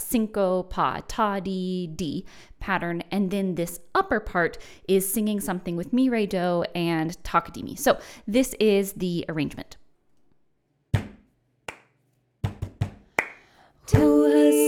pa 0.64 1.02
ta, 1.08 1.40
di, 1.40 1.88
di 1.88 2.26
pattern, 2.60 3.04
and 3.12 3.30
then 3.30 3.56
this 3.56 3.80
upper 3.94 4.20
part 4.20 4.58
is 4.88 5.12
singing 5.12 5.40
something 5.40 5.76
with 5.76 5.94
mi, 5.94 6.10
re, 6.10 6.26
do, 6.26 6.64
and 6.74 7.22
takadimi. 7.24 7.78
So 7.78 8.00
this 8.28 8.56
is 8.60 8.94
the 8.94 9.26
arrangement. 9.30 9.78
Who 13.94 14.24
has 14.24 14.59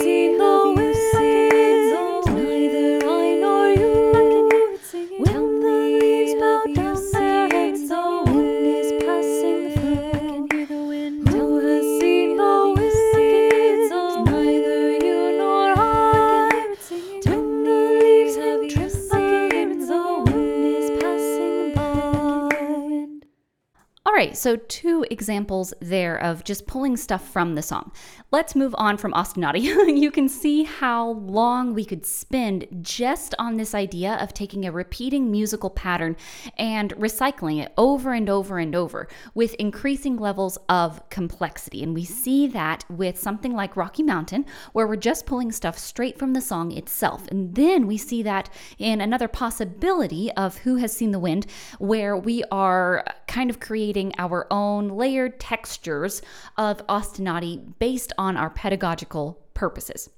so 24.41 24.55
two 24.55 25.05
examples 25.12 25.74
there 25.79 26.17
of 26.17 26.43
just 26.43 26.65
pulling 26.65 26.98
stuff 26.98 27.29
from 27.29 27.53
the 27.53 27.62
song. 27.62 27.91
Let's 28.31 28.55
move 28.55 28.74
on 28.77 28.98
from 28.98 29.13
Ostinati. 29.13 29.62
you 29.98 30.10
can 30.10 30.27
see 30.27 30.63
how 30.63 31.12
long 31.12 31.74
we 31.74 31.86
could 31.86 32.05
spend 32.05 32.65
just 32.81 33.36
on 33.38 33.57
this 33.57 33.75
idea 33.75 34.15
of 34.15 34.33
taking 34.33 34.65
a 34.65 34.71
repeating 34.71 35.29
musical 35.29 35.69
pattern 35.69 36.15
and 36.57 36.93
recycling 36.95 37.62
it 37.62 37.71
over 37.77 38.13
and 38.13 38.29
over 38.29 38.57
and 38.57 38.74
over 38.74 39.07
with 39.36 39.53
increasing 39.55 40.17
levels 40.17 40.57
of 40.69 41.07
complexity. 41.10 41.83
And 41.83 41.93
we 41.93 42.03
see 42.03 42.48
that 42.48 42.83
with 42.89 43.19
something 43.19 43.53
like 43.53 43.77
Rocky 43.77 44.01
Mountain, 44.01 44.45
where 44.74 44.88
we're 44.88 44.95
just 44.95 45.25
pulling 45.25 45.51
stuff 45.51 45.77
straight 45.77 46.17
from 46.17 46.33
the 46.33 46.41
song 46.41 46.71
itself. 46.71 47.27
And 47.27 47.53
then 47.53 47.86
we 47.86 47.98
see 47.98 48.24
that 48.24 48.50
in 48.79 49.01
another 49.01 49.27
possibility 49.27 50.31
of 50.31 50.60
Who 50.60 50.77
Has 50.77 50.95
Seen 50.95 51.12
the 51.12 51.19
Wind, 51.19 51.45
where 51.77 52.17
we 52.17 52.43
are 52.51 53.05
kind 53.27 53.50
of 53.50 53.60
creating 53.60 54.13
our 54.17 54.30
own 54.51 54.89
layered 54.89 55.39
textures 55.39 56.21
of 56.57 56.85
ostinati 56.88 57.73
based 57.79 58.13
on 58.17 58.38
our 58.38 58.50
pedagogical 58.50 59.39
purposes. 59.53 60.09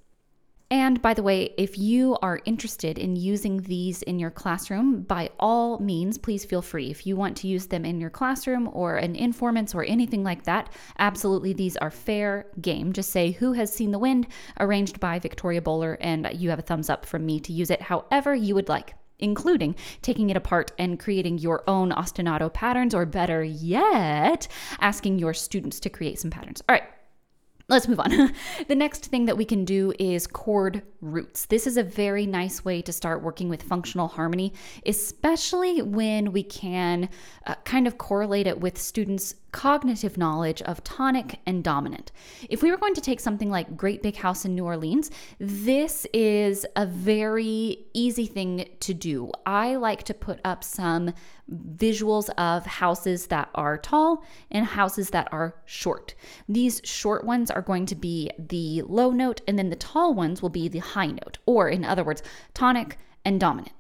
And 0.74 1.04
by 1.04 1.14
the 1.14 1.22
way, 1.22 1.54
if 1.56 1.78
you 1.78 2.18
are 2.24 2.42
interested 2.46 2.98
in 2.98 3.16
using 3.16 3.62
these 3.62 4.02
in 4.02 4.18
your 4.18 4.32
classroom, 4.32 5.04
by 5.04 5.30
all 5.40 5.78
means, 5.78 6.18
please 6.18 6.46
feel 6.46 6.64
free. 6.64 6.90
If 6.90 7.06
you 7.06 7.16
want 7.16 7.38
to 7.38 7.48
use 7.48 7.68
them 7.68 7.86
in 7.86 8.02
your 8.02 8.10
classroom 8.10 8.68
or 8.74 8.98
an 8.98 9.16
informance 9.16 9.76
or 9.76 9.84
anything 9.84 10.24
like 10.24 10.46
that, 10.46 10.74
absolutely 10.98 11.54
these 11.54 11.78
are 11.78 11.92
fair 11.92 12.48
game. 12.60 12.92
Just 12.92 13.12
say 13.12 13.34
Who 13.34 13.54
Has 13.54 13.72
Seen 13.72 13.92
the 13.92 14.00
Wind, 14.00 14.26
arranged 14.60 15.00
by 15.00 15.20
Victoria 15.20 15.62
Bowler, 15.62 15.98
and 16.02 16.28
you 16.34 16.50
have 16.50 16.58
a 16.58 16.64
thumbs 16.64 16.90
up 16.90 17.06
from 17.06 17.24
me 17.24 17.40
to 17.42 17.54
use 17.54 17.70
it 17.70 17.84
however 17.84 18.34
you 18.34 18.56
would 18.56 18.68
like 18.68 18.96
including 19.20 19.76
taking 20.02 20.30
it 20.30 20.38
apart 20.38 20.72
and 20.78 21.00
creating 21.00 21.38
your 21.38 21.64
own 21.68 21.92
ostinato 21.92 22.52
patterns, 22.52 22.94
or 22.94 23.06
better 23.06 23.44
yet, 23.44 24.48
asking 24.80 25.20
your 25.20 25.34
students 25.34 25.80
to 25.80 25.90
create 25.90 26.20
some 26.20 26.32
patterns. 26.32 26.62
All 26.68 26.74
right. 26.74 26.84
Let's 27.70 27.88
move 27.88 28.00
on. 28.02 28.34
the 28.68 28.76
next 28.76 29.06
thing 29.06 29.26
that 29.26 29.38
we 29.38 29.46
can 29.46 29.64
do 29.64 29.94
is 29.98 30.28
chord 30.28 30.84
roots. 31.02 31.46
This 31.46 31.66
is 31.66 31.78
a 31.78 31.84
very 31.84 32.26
nice 32.26 32.66
way 32.66 32.82
to 32.82 32.92
start 32.92 33.24
working 33.24 33.48
with 33.48 33.64
functional 33.64 34.10
harmony, 34.10 34.54
especially 34.86 35.82
when 35.82 36.34
we 36.34 36.44
can 36.44 37.10
uh, 37.48 37.56
kind 37.64 37.88
of 37.88 37.98
correlate 37.98 38.48
it 38.48 38.60
with 38.60 38.78
students' 38.78 39.36
cognitive 39.54 40.18
knowledge 40.18 40.62
of 40.64 40.84
tonic 40.84 41.40
and 41.46 41.64
dominant. 41.64 42.12
If 42.50 42.62
we 42.62 42.72
were 42.72 42.78
going 42.78 42.96
to 42.96 43.02
take 43.02 43.22
something 43.22 43.50
like 43.50 43.78
Great 43.78 44.04
Big 44.04 44.18
House 44.18 44.44
in 44.44 44.56
New 44.56 44.66
Orleans, 44.66 45.10
this 45.40 46.06
is 46.12 46.66
a 46.76 46.86
very 46.86 47.86
easy 47.94 48.26
thing 48.26 48.68
to 48.82 48.94
do. 48.94 49.32
I 49.46 49.76
like 49.76 50.04
to 50.04 50.14
put 50.14 50.42
up 50.44 50.64
some 50.66 51.14
visuals 51.78 52.30
of 52.38 52.66
houses 52.66 53.28
that 53.28 53.50
are 53.56 53.78
tall 53.78 54.26
and 54.52 54.66
houses 54.66 55.12
that 55.12 55.32
are 55.32 55.56
short. 55.66 56.16
These 56.50 56.82
short 56.84 57.24
ones 57.24 57.52
are 57.52 57.62
going 57.62 57.86
to 57.86 57.96
be 57.96 58.32
the 58.38 58.82
low 58.82 59.12
note, 59.12 59.42
and 59.48 59.58
then 59.58 59.70
the 59.70 59.76
tall 59.76 60.14
ones 60.14 60.42
will 60.42 60.50
be 60.50 60.68
the 60.68 60.80
high 60.80 61.08
note, 61.08 61.38
or 61.46 61.70
in 61.70 61.86
other 61.86 62.04
words, 62.04 62.24
tonic 62.54 62.98
and 63.24 63.40
dominant. 63.40 63.74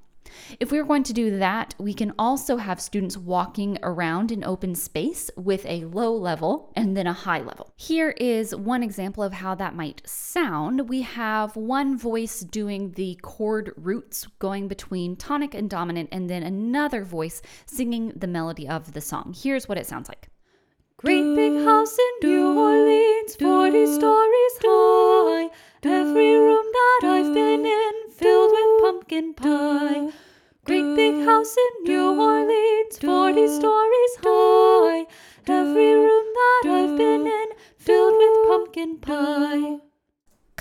If 0.59 0.71
we 0.71 0.79
are 0.79 0.83
going 0.83 1.03
to 1.03 1.13
do 1.13 1.37
that, 1.37 1.75
we 1.77 1.93
can 1.93 2.13
also 2.17 2.57
have 2.57 2.81
students 2.81 3.17
walking 3.17 3.77
around 3.83 4.31
in 4.31 4.43
open 4.43 4.75
space 4.75 5.29
with 5.35 5.65
a 5.65 5.85
low 5.85 6.13
level 6.15 6.71
and 6.75 6.95
then 6.95 7.07
a 7.07 7.13
high 7.13 7.41
level. 7.41 7.73
Here 7.75 8.11
is 8.11 8.55
one 8.55 8.83
example 8.83 9.23
of 9.23 9.33
how 9.33 9.55
that 9.55 9.75
might 9.75 10.01
sound. 10.07 10.89
We 10.89 11.01
have 11.01 11.55
one 11.55 11.97
voice 11.97 12.41
doing 12.41 12.91
the 12.91 13.19
chord 13.21 13.71
roots 13.75 14.27
going 14.39 14.67
between 14.67 15.15
tonic 15.15 15.53
and 15.53 15.69
dominant, 15.69 16.09
and 16.11 16.29
then 16.29 16.43
another 16.43 17.03
voice 17.03 17.41
singing 17.65 18.13
the 18.15 18.27
melody 18.27 18.67
of 18.67 18.93
the 18.93 19.01
song. 19.01 19.35
Here's 19.35 19.67
what 19.67 19.77
it 19.77 19.87
sounds 19.87 20.07
like. 20.07 20.29
Great 20.97 21.35
big 21.35 21.65
house 21.65 21.97
in 21.97 22.29
New 22.29 22.57
Orleans, 22.57 23.35
40 23.35 23.85
stories 23.87 24.53
high. 24.61 25.49
Every 25.83 26.37
room 26.37 26.65
that 26.71 27.01
I've 27.03 27.33
been 27.33 27.65
in 27.65 27.93
filled 28.11 28.51
with 28.51 28.62
pumpkin 29.03 29.33
pie. 29.33 30.13
Great 30.63 30.95
big 30.95 31.25
house 31.25 31.57
in 31.57 31.83
New 31.91 32.21
Orleans, 32.21 32.97
40 32.99 33.47
stories 33.47 34.15
high. 34.23 35.05
Every 35.45 35.93
room 35.93 36.25
that 36.33 36.61
I've 36.67 36.97
been 36.97 37.27
in 37.27 37.47
filled 37.77 38.15
with 38.15 38.47
pumpkin 38.47 38.99
pie. 38.99 39.92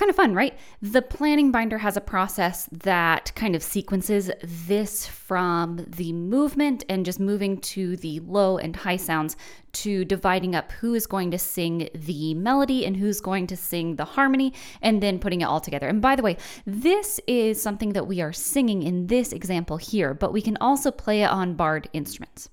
Kind 0.03 0.09
of 0.09 0.15
fun, 0.17 0.35
right? 0.35 0.59
The 0.81 1.01
planning 1.01 1.49
binder 1.49 1.77
has 1.77 1.95
a 1.95 2.01
process 2.01 2.67
that 2.83 3.33
kind 3.35 3.55
of 3.55 3.63
sequences 3.63 4.29
this 4.43 5.07
from 5.07 5.85
the 5.87 6.11
movement 6.11 6.83
and 6.89 7.05
just 7.05 7.21
moving 7.21 7.57
to 7.59 7.95
the 7.95 8.19
low 8.19 8.57
and 8.57 8.75
high 8.75 8.97
sounds 8.97 9.37
to 9.71 10.03
dividing 10.03 10.55
up 10.55 10.73
who 10.73 10.93
is 10.93 11.07
going 11.07 11.31
to 11.31 11.39
sing 11.39 11.87
the 11.95 12.33
melody 12.33 12.85
and 12.85 12.97
who's 12.97 13.21
going 13.21 13.47
to 13.47 13.55
sing 13.55 13.95
the 13.95 14.03
harmony 14.03 14.53
and 14.81 15.01
then 15.01 15.19
putting 15.19 15.39
it 15.39 15.45
all 15.45 15.61
together. 15.61 15.87
And 15.87 16.01
by 16.01 16.17
the 16.17 16.21
way, 16.21 16.35
this 16.65 17.21
is 17.25 17.61
something 17.61 17.93
that 17.93 18.05
we 18.05 18.19
are 18.19 18.33
singing 18.33 18.83
in 18.83 19.07
this 19.07 19.31
example 19.31 19.77
here, 19.77 20.13
but 20.13 20.33
we 20.33 20.41
can 20.41 20.57
also 20.59 20.91
play 20.91 21.23
it 21.23 21.29
on 21.29 21.53
barred 21.53 21.87
instruments. 21.93 22.49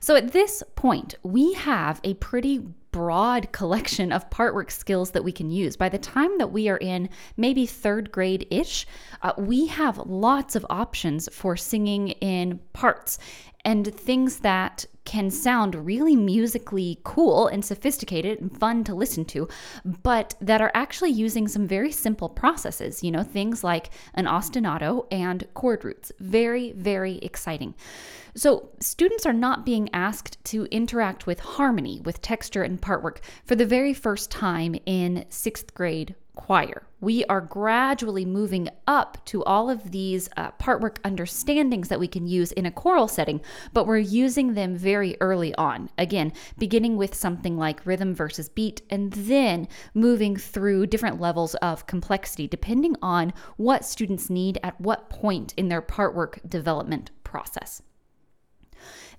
So 0.00 0.16
at 0.16 0.32
this 0.32 0.64
point, 0.74 1.14
we 1.22 1.52
have 1.54 2.00
a 2.02 2.14
pretty 2.14 2.66
broad 2.96 3.52
collection 3.52 4.10
of 4.10 4.30
part 4.30 4.54
work 4.54 4.70
skills 4.70 5.10
that 5.10 5.22
we 5.22 5.30
can 5.30 5.50
use. 5.50 5.76
By 5.76 5.90
the 5.90 5.98
time 5.98 6.38
that 6.38 6.50
we 6.50 6.70
are 6.70 6.78
in 6.78 7.10
maybe 7.36 7.66
third 7.66 8.10
grade 8.10 8.46
ish, 8.50 8.86
uh, 9.20 9.34
we 9.36 9.66
have 9.66 9.98
lots 9.98 10.56
of 10.56 10.64
options 10.70 11.28
for 11.30 11.58
singing 11.58 12.08
in 12.08 12.58
parts 12.72 13.18
and 13.66 13.92
things 13.92 14.38
that 14.38 14.86
can 15.04 15.28
sound 15.28 15.74
really 15.74 16.14
musically 16.14 17.00
cool 17.02 17.48
and 17.48 17.64
sophisticated 17.64 18.40
and 18.40 18.56
fun 18.56 18.84
to 18.84 18.94
listen 18.94 19.24
to, 19.24 19.48
but 19.84 20.34
that 20.40 20.60
are 20.60 20.70
actually 20.72 21.10
using 21.10 21.48
some 21.48 21.66
very 21.66 21.90
simple 21.90 22.28
processes, 22.28 23.02
you 23.02 23.10
know, 23.10 23.24
things 23.24 23.64
like 23.64 23.90
an 24.14 24.26
ostinato 24.26 25.06
and 25.10 25.46
chord 25.54 25.84
roots. 25.84 26.12
Very, 26.20 26.72
very 26.72 27.18
exciting. 27.18 27.74
So, 28.36 28.68
students 28.80 29.26
are 29.26 29.32
not 29.32 29.66
being 29.66 29.88
asked 29.92 30.44
to 30.46 30.66
interact 30.66 31.26
with 31.26 31.40
harmony, 31.40 32.00
with 32.04 32.22
texture 32.22 32.62
and 32.62 32.80
part 32.80 33.02
work 33.02 33.20
for 33.44 33.56
the 33.56 33.66
very 33.66 33.94
first 33.94 34.30
time 34.30 34.76
in 34.86 35.24
sixth 35.28 35.74
grade 35.74 36.14
choir. 36.36 36.86
We 37.00 37.24
are 37.24 37.40
gradually 37.40 38.24
moving 38.24 38.68
up 38.86 39.18
to 39.26 39.42
all 39.44 39.68
of 39.68 39.90
these 39.90 40.28
uh, 40.36 40.52
part 40.52 40.80
work 40.80 41.00
understandings 41.02 41.88
that 41.88 41.98
we 41.98 42.06
can 42.06 42.26
use 42.26 42.52
in 42.52 42.66
a 42.66 42.70
choral 42.70 43.08
setting, 43.08 43.40
but 43.72 43.86
we're 43.86 43.98
using 43.98 44.54
them 44.54 44.76
very 44.76 45.16
early 45.20 45.54
on. 45.56 45.90
Again, 45.98 46.32
beginning 46.56 46.96
with 46.96 47.14
something 47.14 47.56
like 47.56 47.84
rhythm 47.84 48.14
versus 48.14 48.48
beat, 48.48 48.82
and 48.88 49.12
then 49.12 49.66
moving 49.94 50.36
through 50.36 50.86
different 50.86 51.20
levels 51.20 51.54
of 51.56 51.86
complexity 51.86 52.46
depending 52.46 52.94
on 53.02 53.32
what 53.56 53.84
students 53.84 54.30
need 54.30 54.58
at 54.62 54.80
what 54.80 55.10
point 55.10 55.52
in 55.56 55.68
their 55.68 55.82
part 55.82 56.14
work 56.14 56.38
development 56.48 57.10
process. 57.24 57.82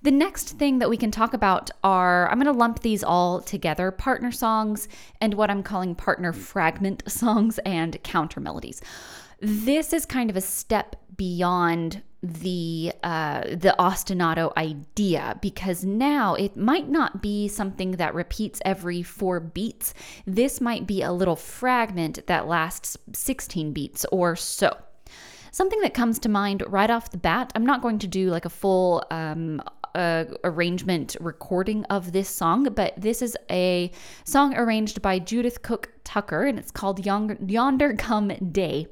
The 0.02 0.10
next 0.12 0.58
thing 0.58 0.78
that 0.78 0.88
we 0.88 0.96
can 0.96 1.10
talk 1.10 1.34
about 1.34 1.70
are 1.82 2.28
I'm 2.30 2.38
going 2.38 2.52
to 2.52 2.58
lump 2.58 2.80
these 2.80 3.02
all 3.02 3.40
together 3.40 3.90
partner 3.90 4.30
songs 4.30 4.88
and 5.20 5.34
what 5.34 5.50
I'm 5.50 5.62
calling 5.62 5.94
partner 5.94 6.32
fragment 6.32 7.02
songs 7.10 7.58
and 7.64 8.00
counter 8.02 8.40
melodies. 8.40 8.80
This 9.40 9.92
is 9.92 10.06
kind 10.06 10.30
of 10.30 10.36
a 10.36 10.40
step 10.40 10.96
beyond 11.16 12.02
the 12.22 12.92
uh, 13.04 13.42
the 13.42 13.74
ostinato 13.78 14.52
idea 14.56 15.38
because 15.40 15.84
now 15.84 16.34
it 16.34 16.56
might 16.56 16.88
not 16.88 17.22
be 17.22 17.46
something 17.46 17.92
that 17.92 18.14
repeats 18.14 18.60
every 18.64 19.02
four 19.02 19.38
beats. 19.38 19.94
This 20.26 20.60
might 20.60 20.86
be 20.86 21.02
a 21.02 21.12
little 21.12 21.36
fragment 21.36 22.26
that 22.26 22.48
lasts 22.48 22.96
16 23.12 23.72
beats 23.72 24.04
or 24.10 24.34
so. 24.34 24.76
Something 25.52 25.80
that 25.80 25.94
comes 25.94 26.18
to 26.20 26.28
mind 26.28 26.62
right 26.66 26.90
off 26.90 27.10
the 27.10 27.18
bat, 27.18 27.52
I'm 27.54 27.64
not 27.64 27.82
going 27.82 27.98
to 28.00 28.06
do 28.06 28.30
like 28.30 28.44
a 28.44 28.50
full 28.50 29.04
um, 29.10 29.62
uh, 29.94 30.24
arrangement 30.44 31.16
recording 31.20 31.84
of 31.86 32.12
this 32.12 32.28
song, 32.28 32.64
but 32.74 32.94
this 32.96 33.22
is 33.22 33.36
a 33.50 33.90
song 34.24 34.56
arranged 34.56 35.02
by 35.02 35.18
Judith 35.18 35.62
Cook 35.62 35.90
Tucker, 36.04 36.44
and 36.44 36.58
it's 36.58 36.70
called 36.70 37.04
Yonder 37.04 37.94
Come 37.94 38.28
Day. 38.52 38.88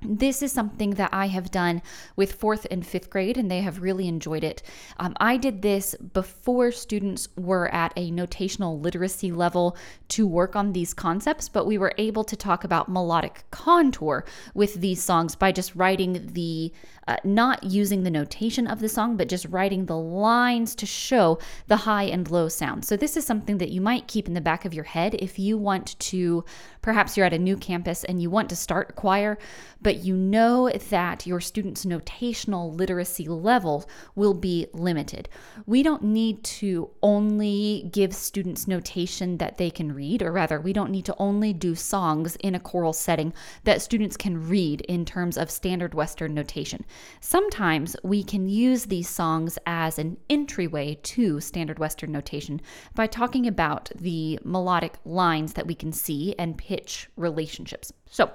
This 0.00 0.42
is 0.42 0.52
something 0.52 0.90
that 0.90 1.10
I 1.12 1.26
have 1.26 1.50
done 1.50 1.82
with 2.14 2.32
fourth 2.32 2.66
and 2.70 2.86
fifth 2.86 3.10
grade, 3.10 3.36
and 3.36 3.50
they 3.50 3.62
have 3.62 3.82
really 3.82 4.06
enjoyed 4.06 4.44
it. 4.44 4.62
Um, 4.98 5.14
I 5.18 5.36
did 5.36 5.62
this 5.62 5.96
before 5.96 6.70
students 6.70 7.28
were 7.36 7.72
at 7.74 7.92
a 7.96 8.12
notational 8.12 8.80
literacy 8.80 9.32
level 9.32 9.76
to 10.10 10.26
work 10.26 10.54
on 10.54 10.72
these 10.72 10.94
concepts, 10.94 11.48
but 11.48 11.66
we 11.66 11.78
were 11.78 11.94
able 11.98 12.22
to 12.24 12.36
talk 12.36 12.62
about 12.62 12.88
melodic 12.88 13.44
contour 13.50 14.24
with 14.54 14.74
these 14.74 15.02
songs 15.02 15.34
by 15.34 15.50
just 15.50 15.74
writing 15.74 16.30
the, 16.32 16.72
uh, 17.08 17.16
not 17.24 17.64
using 17.64 18.02
the 18.02 18.10
notation 18.10 18.66
of 18.66 18.80
the 18.80 18.88
song, 18.88 19.16
but 19.16 19.28
just 19.28 19.46
writing 19.46 19.86
the 19.86 19.96
lines 19.96 20.74
to 20.74 20.86
show 20.86 21.38
the 21.66 21.78
high 21.78 22.04
and 22.04 22.30
low 22.30 22.48
sound. 22.48 22.84
So, 22.84 22.96
this 22.96 23.16
is 23.16 23.24
something 23.24 23.58
that 23.58 23.70
you 23.70 23.80
might 23.80 24.06
keep 24.06 24.28
in 24.28 24.34
the 24.34 24.40
back 24.40 24.64
of 24.64 24.74
your 24.74 24.84
head 24.84 25.16
if 25.18 25.38
you 25.38 25.56
want 25.56 25.98
to, 25.98 26.44
perhaps 26.82 27.16
you're 27.16 27.26
at 27.26 27.32
a 27.32 27.38
new 27.38 27.56
campus 27.56 28.04
and 28.04 28.20
you 28.20 28.28
want 28.28 28.50
to 28.50 28.56
start 28.56 28.90
a 28.90 28.92
choir 28.92 29.38
but 29.80 29.98
you 29.98 30.16
know 30.16 30.70
that 30.90 31.26
your 31.26 31.40
students' 31.40 31.84
notational 31.84 32.76
literacy 32.76 33.28
level 33.28 33.88
will 34.14 34.34
be 34.34 34.66
limited. 34.72 35.28
We 35.66 35.82
don't 35.82 36.02
need 36.02 36.42
to 36.44 36.90
only 37.02 37.88
give 37.92 38.14
students 38.14 38.66
notation 38.66 39.38
that 39.38 39.56
they 39.58 39.70
can 39.70 39.94
read, 39.94 40.22
or 40.22 40.32
rather, 40.32 40.60
we 40.60 40.72
don't 40.72 40.90
need 40.90 41.04
to 41.06 41.16
only 41.18 41.52
do 41.52 41.74
songs 41.74 42.36
in 42.36 42.54
a 42.54 42.60
choral 42.60 42.92
setting 42.92 43.32
that 43.64 43.82
students 43.82 44.16
can 44.16 44.48
read 44.48 44.80
in 44.82 45.04
terms 45.04 45.38
of 45.38 45.50
standard 45.50 45.94
Western 45.94 46.34
notation. 46.34 46.84
Sometimes 47.20 47.96
we 48.02 48.22
can 48.22 48.48
use 48.48 48.86
these 48.86 49.08
songs 49.08 49.58
as 49.66 49.98
an 49.98 50.16
entryway 50.28 50.98
to 51.02 51.40
standard 51.40 51.78
Western 51.78 52.12
notation 52.12 52.60
by 52.94 53.06
talking 53.06 53.46
about 53.46 53.90
the 53.94 54.38
melodic 54.44 54.94
lines 55.04 55.54
that 55.54 55.66
we 55.66 55.74
can 55.74 55.92
see 55.92 56.34
and 56.38 56.58
pitch 56.58 57.08
relationships. 57.16 57.92
So, 58.10 58.30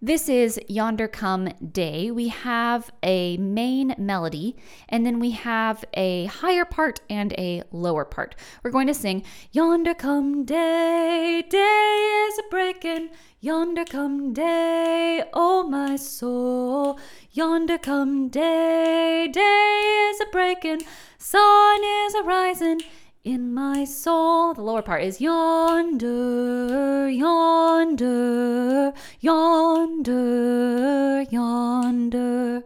this 0.00 0.28
is 0.28 0.60
Yonder 0.68 1.08
Come 1.08 1.48
Day. 1.72 2.10
We 2.10 2.28
have 2.28 2.90
a 3.02 3.36
main 3.38 3.96
melody, 3.98 4.56
and 4.88 5.04
then 5.04 5.18
we 5.18 5.32
have 5.32 5.84
a 5.94 6.26
higher 6.26 6.64
part 6.64 7.00
and 7.10 7.32
a 7.32 7.64
lower 7.72 8.04
part. 8.04 8.36
We're 8.62 8.70
going 8.70 8.86
to 8.86 8.94
sing 8.94 9.24
Yonder 9.50 9.94
Come 9.94 10.44
Day, 10.44 11.42
day 11.48 12.26
is 12.28 12.38
a 12.38 12.48
breaking. 12.50 13.10
Yonder 13.40 13.84
come 13.84 14.32
day, 14.32 15.22
oh 15.32 15.62
my 15.62 15.96
soul. 15.96 16.98
Yonder 17.32 17.78
come 17.78 18.28
day, 18.28 19.28
day 19.32 20.10
is 20.10 20.20
a 20.20 20.26
breaking. 20.30 20.80
Sun 21.18 21.80
is 21.84 22.14
a 22.14 22.22
rising 22.22 22.80
in 23.28 23.52
my 23.52 23.84
soul. 23.84 24.54
The 24.54 24.62
lower 24.62 24.80
part 24.80 25.02
is 25.02 25.20
yonder, 25.20 27.10
yonder, 27.10 28.94
yonder, 29.20 31.26
yonder. 31.30 32.62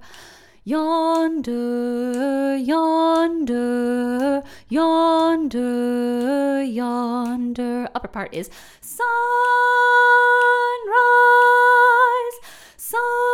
Yonder, 0.64 2.56
yonder, 2.56 4.44
yonder, 4.68 6.62
yonder. 6.62 7.88
Upper 7.96 8.06
part 8.06 8.32
is 8.32 8.48
sunrise, 8.80 9.02
sunrise, 12.76 13.31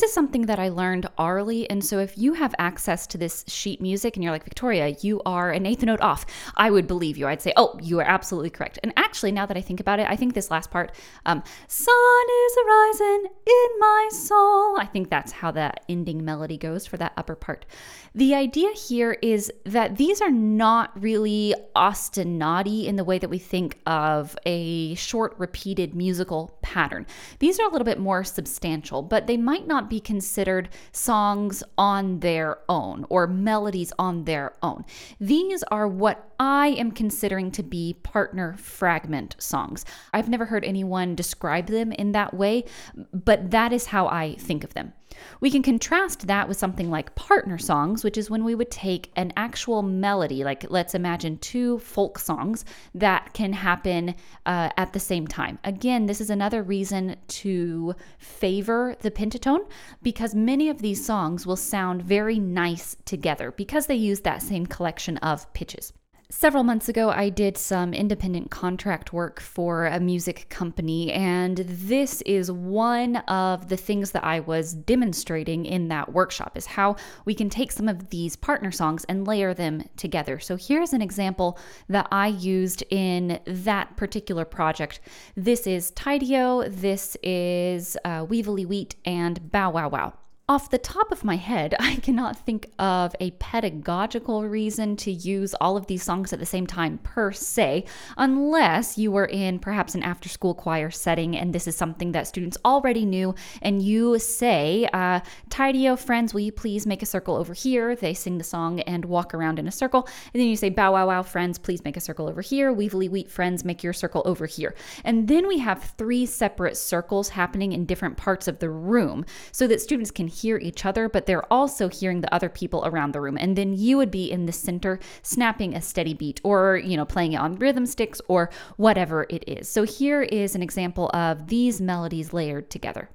This 0.00 0.08
is 0.08 0.14
something 0.14 0.46
that 0.46 0.58
I 0.58 0.70
learned 0.70 1.10
orally. 1.18 1.68
And 1.68 1.84
so, 1.84 1.98
if 1.98 2.16
you 2.16 2.32
have 2.32 2.54
access 2.58 3.06
to 3.08 3.18
this 3.18 3.44
sheet 3.46 3.82
music 3.82 4.16
and 4.16 4.24
you're 4.24 4.32
like, 4.32 4.44
Victoria, 4.44 4.96
you 5.02 5.20
are 5.26 5.50
an 5.50 5.66
eighth 5.66 5.82
note 5.82 6.00
off, 6.00 6.24
I 6.56 6.70
would 6.70 6.86
believe 6.86 7.18
you. 7.18 7.26
I'd 7.26 7.42
say, 7.42 7.52
oh, 7.58 7.78
you 7.82 8.00
are 8.00 8.08
absolutely 8.08 8.48
correct. 8.48 8.78
And 8.82 8.94
actually, 8.96 9.30
now 9.30 9.44
that 9.44 9.58
I 9.58 9.60
think 9.60 9.78
about 9.78 10.00
it, 10.00 10.08
I 10.08 10.16
think 10.16 10.32
this 10.32 10.50
last 10.50 10.70
part, 10.70 10.94
um, 11.26 11.42
sun 11.68 12.24
is 12.46 12.56
arising 12.66 13.26
in 13.46 13.78
my 13.78 14.08
soul, 14.10 14.80
I 14.80 14.88
think 14.90 15.10
that's 15.10 15.32
how 15.32 15.50
that 15.50 15.84
ending 15.86 16.24
melody 16.24 16.56
goes 16.56 16.86
for 16.86 16.96
that 16.96 17.12
upper 17.18 17.34
part. 17.34 17.66
The 18.14 18.34
idea 18.34 18.70
here 18.70 19.18
is 19.20 19.52
that 19.66 19.98
these 19.98 20.22
are 20.22 20.30
not 20.30 20.98
really 20.98 21.54
ostinati 21.76 22.86
in 22.86 22.96
the 22.96 23.04
way 23.04 23.18
that 23.18 23.28
we 23.28 23.38
think 23.38 23.78
of 23.84 24.34
a 24.46 24.94
short 24.94 25.34
repeated 25.38 25.94
musical 25.94 26.56
pattern. 26.62 27.06
These 27.38 27.60
are 27.60 27.68
a 27.68 27.70
little 27.70 27.84
bit 27.84 27.98
more 27.98 28.24
substantial, 28.24 29.02
but 29.02 29.26
they 29.26 29.36
might 29.36 29.66
not 29.66 29.89
be 29.90 30.00
considered 30.00 30.70
songs 30.92 31.62
on 31.76 32.20
their 32.20 32.58
own 32.68 33.04
or 33.10 33.26
melodies 33.26 33.92
on 33.98 34.24
their 34.24 34.54
own. 34.62 34.86
These 35.20 35.62
are 35.64 35.86
what 35.86 36.30
I 36.40 36.68
am 36.68 36.92
considering 36.92 37.50
to 37.52 37.62
be 37.62 37.92
partner 38.02 38.56
fragment 38.56 39.36
songs. 39.38 39.84
I've 40.14 40.30
never 40.30 40.46
heard 40.46 40.64
anyone 40.64 41.14
describe 41.14 41.66
them 41.66 41.92
in 41.92 42.12
that 42.12 42.32
way, 42.32 42.64
but 43.12 43.50
that 43.50 43.74
is 43.74 43.86
how 43.86 44.06
I 44.06 44.36
think 44.36 44.64
of 44.64 44.72
them. 44.72 44.94
We 45.40 45.50
can 45.50 45.62
contrast 45.62 46.26
that 46.26 46.48
with 46.48 46.56
something 46.56 46.90
like 46.90 47.14
partner 47.14 47.58
songs, 47.58 48.04
which 48.04 48.16
is 48.16 48.30
when 48.30 48.44
we 48.44 48.54
would 48.54 48.70
take 48.70 49.10
an 49.16 49.32
actual 49.36 49.82
melody, 49.82 50.44
like 50.44 50.66
let's 50.70 50.94
imagine 50.94 51.38
two 51.38 51.78
folk 51.80 52.18
songs 52.18 52.64
that 52.94 53.32
can 53.34 53.52
happen 53.52 54.14
uh, 54.46 54.70
at 54.76 54.92
the 54.92 55.00
same 55.00 55.26
time. 55.26 55.58
Again, 55.64 56.06
this 56.06 56.20
is 56.20 56.30
another 56.30 56.62
reason 56.62 57.16
to 57.28 57.94
favor 58.18 58.94
the 59.00 59.10
pentatone 59.10 59.66
because 60.02 60.34
many 60.34 60.68
of 60.68 60.82
these 60.82 61.04
songs 61.04 61.46
will 61.46 61.56
sound 61.56 62.02
very 62.02 62.38
nice 62.38 62.96
together 63.04 63.52
because 63.52 63.86
they 63.86 63.94
use 63.94 64.20
that 64.20 64.42
same 64.42 64.66
collection 64.66 65.16
of 65.18 65.52
pitches. 65.52 65.92
Several 66.32 66.62
months 66.62 66.88
ago, 66.88 67.10
I 67.10 67.28
did 67.28 67.58
some 67.58 67.92
independent 67.92 68.52
contract 68.52 69.12
work 69.12 69.40
for 69.40 69.86
a 69.86 69.98
music 69.98 70.46
company, 70.48 71.10
and 71.10 71.56
this 71.56 72.22
is 72.22 72.52
one 72.52 73.16
of 73.16 73.68
the 73.68 73.76
things 73.76 74.12
that 74.12 74.22
I 74.22 74.38
was 74.38 74.72
demonstrating 74.72 75.66
in 75.66 75.88
that 75.88 76.12
workshop 76.12 76.56
is 76.56 76.66
how 76.66 76.94
we 77.24 77.34
can 77.34 77.50
take 77.50 77.72
some 77.72 77.88
of 77.88 78.10
these 78.10 78.36
partner 78.36 78.70
songs 78.70 79.04
and 79.08 79.26
layer 79.26 79.52
them 79.54 79.82
together. 79.96 80.38
So 80.38 80.54
here's 80.54 80.92
an 80.92 81.02
example 81.02 81.58
that 81.88 82.06
I 82.12 82.28
used 82.28 82.84
in 82.90 83.40
that 83.44 83.96
particular 83.96 84.44
project. 84.44 85.00
This 85.36 85.66
is 85.66 85.90
Tidy-O, 85.90 86.68
this 86.68 87.16
is 87.24 87.96
uh, 88.04 88.24
Weevily 88.24 88.66
Wheat, 88.66 88.94
and 89.04 89.50
Bow 89.50 89.70
Wow 89.70 89.88
Wow. 89.88 90.12
Off 90.50 90.68
the 90.68 90.78
top 90.78 91.12
of 91.12 91.22
my 91.22 91.36
head, 91.36 91.76
I 91.78 91.94
cannot 91.94 92.36
think 92.36 92.72
of 92.80 93.14
a 93.20 93.30
pedagogical 93.30 94.48
reason 94.48 94.96
to 94.96 95.12
use 95.12 95.54
all 95.60 95.76
of 95.76 95.86
these 95.86 96.02
songs 96.02 96.32
at 96.32 96.40
the 96.40 96.44
same 96.44 96.66
time 96.66 96.98
per 97.04 97.30
se, 97.30 97.84
unless 98.16 98.98
you 98.98 99.12
were 99.12 99.26
in 99.26 99.60
perhaps 99.60 99.94
an 99.94 100.02
after 100.02 100.28
school 100.28 100.52
choir 100.56 100.90
setting 100.90 101.36
and 101.36 101.52
this 101.52 101.68
is 101.68 101.76
something 101.76 102.10
that 102.10 102.26
students 102.26 102.58
already 102.64 103.04
knew, 103.04 103.32
and 103.62 103.80
you 103.80 104.18
say, 104.18 104.88
uh, 104.92 105.20
Tidy-O, 105.50 105.94
friends, 105.94 106.34
will 106.34 106.40
you 106.40 106.50
please 106.50 106.84
make 106.84 107.04
a 107.04 107.06
circle 107.06 107.36
over 107.36 107.54
here? 107.54 107.94
They 107.94 108.12
sing 108.12 108.38
the 108.38 108.42
song 108.42 108.80
and 108.80 109.04
walk 109.04 109.34
around 109.34 109.60
in 109.60 109.68
a 109.68 109.70
circle. 109.70 110.08
And 110.34 110.40
then 110.40 110.48
you 110.48 110.56
say, 110.56 110.68
Bow 110.68 110.94
Wow 110.94 111.06
Wow, 111.06 111.22
friends, 111.22 111.58
please 111.58 111.84
make 111.84 111.96
a 111.96 112.00
circle 112.00 112.28
over 112.28 112.40
here. 112.40 112.74
Weevily 112.74 113.08
Wheat, 113.08 113.30
friends, 113.30 113.64
make 113.64 113.84
your 113.84 113.92
circle 113.92 114.22
over 114.24 114.46
here. 114.46 114.74
And 115.04 115.28
then 115.28 115.46
we 115.46 115.58
have 115.58 115.94
three 115.96 116.26
separate 116.26 116.76
circles 116.76 117.28
happening 117.28 117.70
in 117.70 117.86
different 117.86 118.16
parts 118.16 118.48
of 118.48 118.58
the 118.58 118.68
room 118.68 119.24
so 119.52 119.68
that 119.68 119.80
students 119.80 120.10
can 120.10 120.26
hear 120.40 120.58
each 120.58 120.84
other, 120.84 121.08
but 121.08 121.26
they're 121.26 121.50
also 121.52 121.88
hearing 121.88 122.20
the 122.20 122.34
other 122.34 122.48
people 122.48 122.82
around 122.84 123.12
the 123.12 123.20
room. 123.20 123.36
And 123.38 123.56
then 123.56 123.74
you 123.74 123.96
would 123.96 124.10
be 124.10 124.30
in 124.30 124.46
the 124.46 124.52
center 124.52 124.98
snapping 125.22 125.74
a 125.74 125.80
steady 125.80 126.14
beat 126.14 126.40
or, 126.44 126.76
you 126.76 126.96
know, 126.96 127.04
playing 127.04 127.32
it 127.32 127.36
on 127.36 127.56
rhythm 127.56 127.86
sticks 127.86 128.20
or 128.28 128.50
whatever 128.76 129.26
it 129.28 129.44
is. 129.46 129.68
So 129.68 129.84
here 129.84 130.22
is 130.22 130.54
an 130.54 130.62
example 130.62 131.10
of 131.14 131.48
these 131.48 131.80
melodies 131.80 132.32
layered 132.32 132.70
together. 132.70 133.08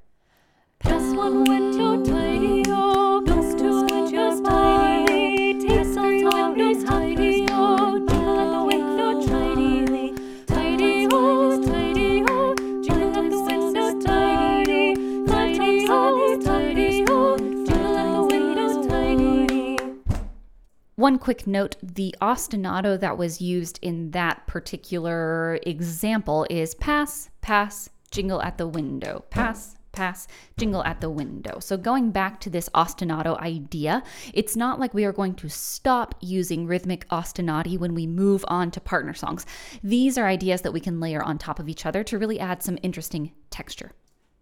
One 20.98 21.20
quick 21.20 21.46
note 21.46 21.76
the 21.84 22.16
ostinato 22.22 22.98
that 22.98 23.18
was 23.18 23.42
used 23.42 23.80
in 23.82 24.12
that 24.12 24.48
particular 24.48 25.60
example 25.64 26.48
is 26.50 26.74
pass, 26.76 27.30
pass, 27.42 27.90
jingle 28.12 28.42
at 28.42 28.58
the 28.58 28.66
window, 28.66 29.26
pass, 29.30 29.76
pass, 29.92 30.26
jingle 30.56 30.86
at 30.86 31.02
the 31.02 31.10
window. 31.10 31.60
So, 31.60 31.76
going 31.76 32.12
back 32.12 32.40
to 32.42 32.50
this 32.50 32.70
ostinato 32.70 33.38
idea, 33.42 34.04
it's 34.34 34.56
not 34.56 34.80
like 34.80 34.94
we 34.94 35.04
are 35.04 35.12
going 35.12 35.36
to 35.36 35.50
stop 35.50 36.16
using 36.22 36.66
rhythmic 36.66 37.06
ostinati 37.10 37.78
when 37.78 37.94
we 37.94 38.08
move 38.08 38.46
on 38.48 38.72
to 38.72 38.80
partner 38.80 39.14
songs. 39.14 39.46
These 39.84 40.18
are 40.18 40.28
ideas 40.28 40.62
that 40.62 40.72
we 40.72 40.80
can 40.80 41.02
layer 41.02 41.22
on 41.22 41.38
top 41.38 41.60
of 41.60 41.68
each 41.68 41.86
other 41.86 42.06
to 42.06 42.18
really 42.18 42.40
add 42.40 42.64
some 42.64 42.78
interesting 42.82 43.34
texture. 43.50 43.92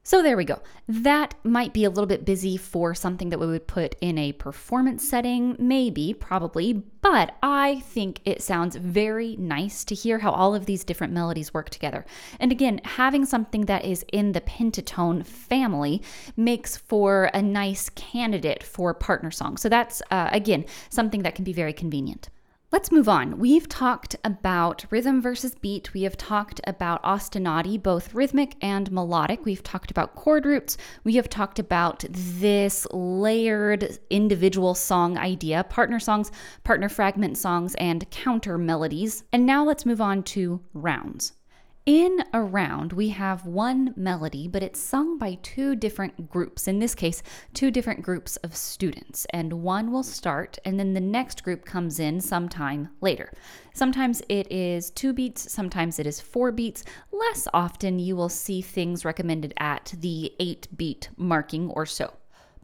So 0.05 0.21
there 0.21 0.35
we 0.35 0.43
go. 0.43 0.61
That 0.89 1.33
might 1.45 1.71
be 1.71 1.85
a 1.85 1.89
little 1.89 2.07
bit 2.07 2.25
busy 2.25 2.57
for 2.57 2.93
something 2.93 3.29
that 3.29 3.39
we 3.39 3.47
would 3.47 3.67
put 3.67 3.95
in 4.01 4.17
a 4.17 4.33
performance 4.33 5.07
setting, 5.07 5.55
maybe, 5.57 6.13
probably, 6.13 6.73
but 6.73 7.37
I 7.41 7.79
think 7.79 8.19
it 8.25 8.41
sounds 8.41 8.75
very 8.75 9.37
nice 9.37 9.85
to 9.85 9.95
hear 9.95 10.19
how 10.19 10.31
all 10.31 10.55
of 10.55 10.65
these 10.65 10.83
different 10.83 11.13
melodies 11.13 11.53
work 11.53 11.69
together. 11.69 12.05
And 12.41 12.51
again, 12.51 12.81
having 12.83 13.23
something 13.23 13.61
that 13.67 13.85
is 13.85 14.05
in 14.11 14.33
the 14.33 14.41
pentatone 14.41 15.25
family 15.25 16.01
makes 16.35 16.75
for 16.75 17.31
a 17.33 17.41
nice 17.41 17.87
candidate 17.89 18.61
for 18.61 18.93
partner 18.93 19.31
song. 19.31 19.55
So 19.55 19.69
that's, 19.69 20.01
uh, 20.11 20.27
again, 20.33 20.65
something 20.89 21.23
that 21.23 21.35
can 21.35 21.45
be 21.45 21.53
very 21.53 21.71
convenient. 21.71 22.29
Let's 22.73 22.91
move 22.91 23.07
on. 23.07 23.37
We've 23.37 23.69
talked 23.69 24.15
about 24.23 24.87
rhythm 24.89 25.21
versus 25.21 25.53
beat. 25.53 25.93
We 25.93 26.01
have 26.01 26.17
talked 26.17 26.59
about 26.65 27.03
ostinati, 27.03 27.77
both 27.81 28.15
rhythmic 28.15 28.55
and 28.63 28.91
melodic. 28.91 29.45
We've 29.45 29.61
talked 29.61 29.91
about 29.91 30.15
chord 30.15 30.47
roots. 30.47 30.75
We 31.03 31.13
have 31.17 31.29
talked 31.29 31.59
about 31.59 32.03
this 32.09 32.87
layered 32.89 33.99
individual 34.09 34.73
song 34.73 35.19
idea, 35.19 35.63
partner 35.65 35.99
songs, 35.99 36.31
partner 36.63 36.89
fragment 36.89 37.37
songs, 37.37 37.75
and 37.75 38.09
counter 38.09 38.57
melodies. 38.57 39.23
And 39.31 39.45
now 39.45 39.63
let's 39.63 39.85
move 39.85 40.01
on 40.01 40.23
to 40.23 40.59
rounds. 40.73 41.33
In 41.85 42.23
a 42.31 42.41
round, 42.41 42.93
we 42.93 43.09
have 43.09 43.45
one 43.45 43.93
melody, 43.97 44.47
but 44.47 44.63
it's 44.63 44.79
sung 44.79 45.17
by 45.17 45.37
two 45.41 45.75
different 45.75 46.29
groups. 46.29 46.65
In 46.65 46.79
this 46.79 46.95
case, 46.95 47.21
two 47.53 47.71
different 47.71 48.01
groups 48.01 48.37
of 48.37 48.55
students. 48.55 49.27
And 49.31 49.51
one 49.63 49.91
will 49.91 50.03
start, 50.03 50.57
and 50.63 50.79
then 50.79 50.93
the 50.93 51.01
next 51.01 51.43
group 51.43 51.65
comes 51.65 51.99
in 51.99 52.21
sometime 52.21 52.87
later. 53.01 53.33
Sometimes 53.73 54.21
it 54.29 54.49
is 54.49 54.91
two 54.91 55.11
beats, 55.11 55.51
sometimes 55.51 55.99
it 55.99 56.07
is 56.07 56.21
four 56.21 56.53
beats. 56.53 56.85
Less 57.11 57.49
often, 57.53 57.99
you 57.99 58.15
will 58.15 58.29
see 58.29 58.61
things 58.61 59.03
recommended 59.03 59.53
at 59.57 59.93
the 59.97 60.33
eight 60.39 60.69
beat 60.77 61.09
marking 61.17 61.69
or 61.69 61.85
so. 61.85 62.13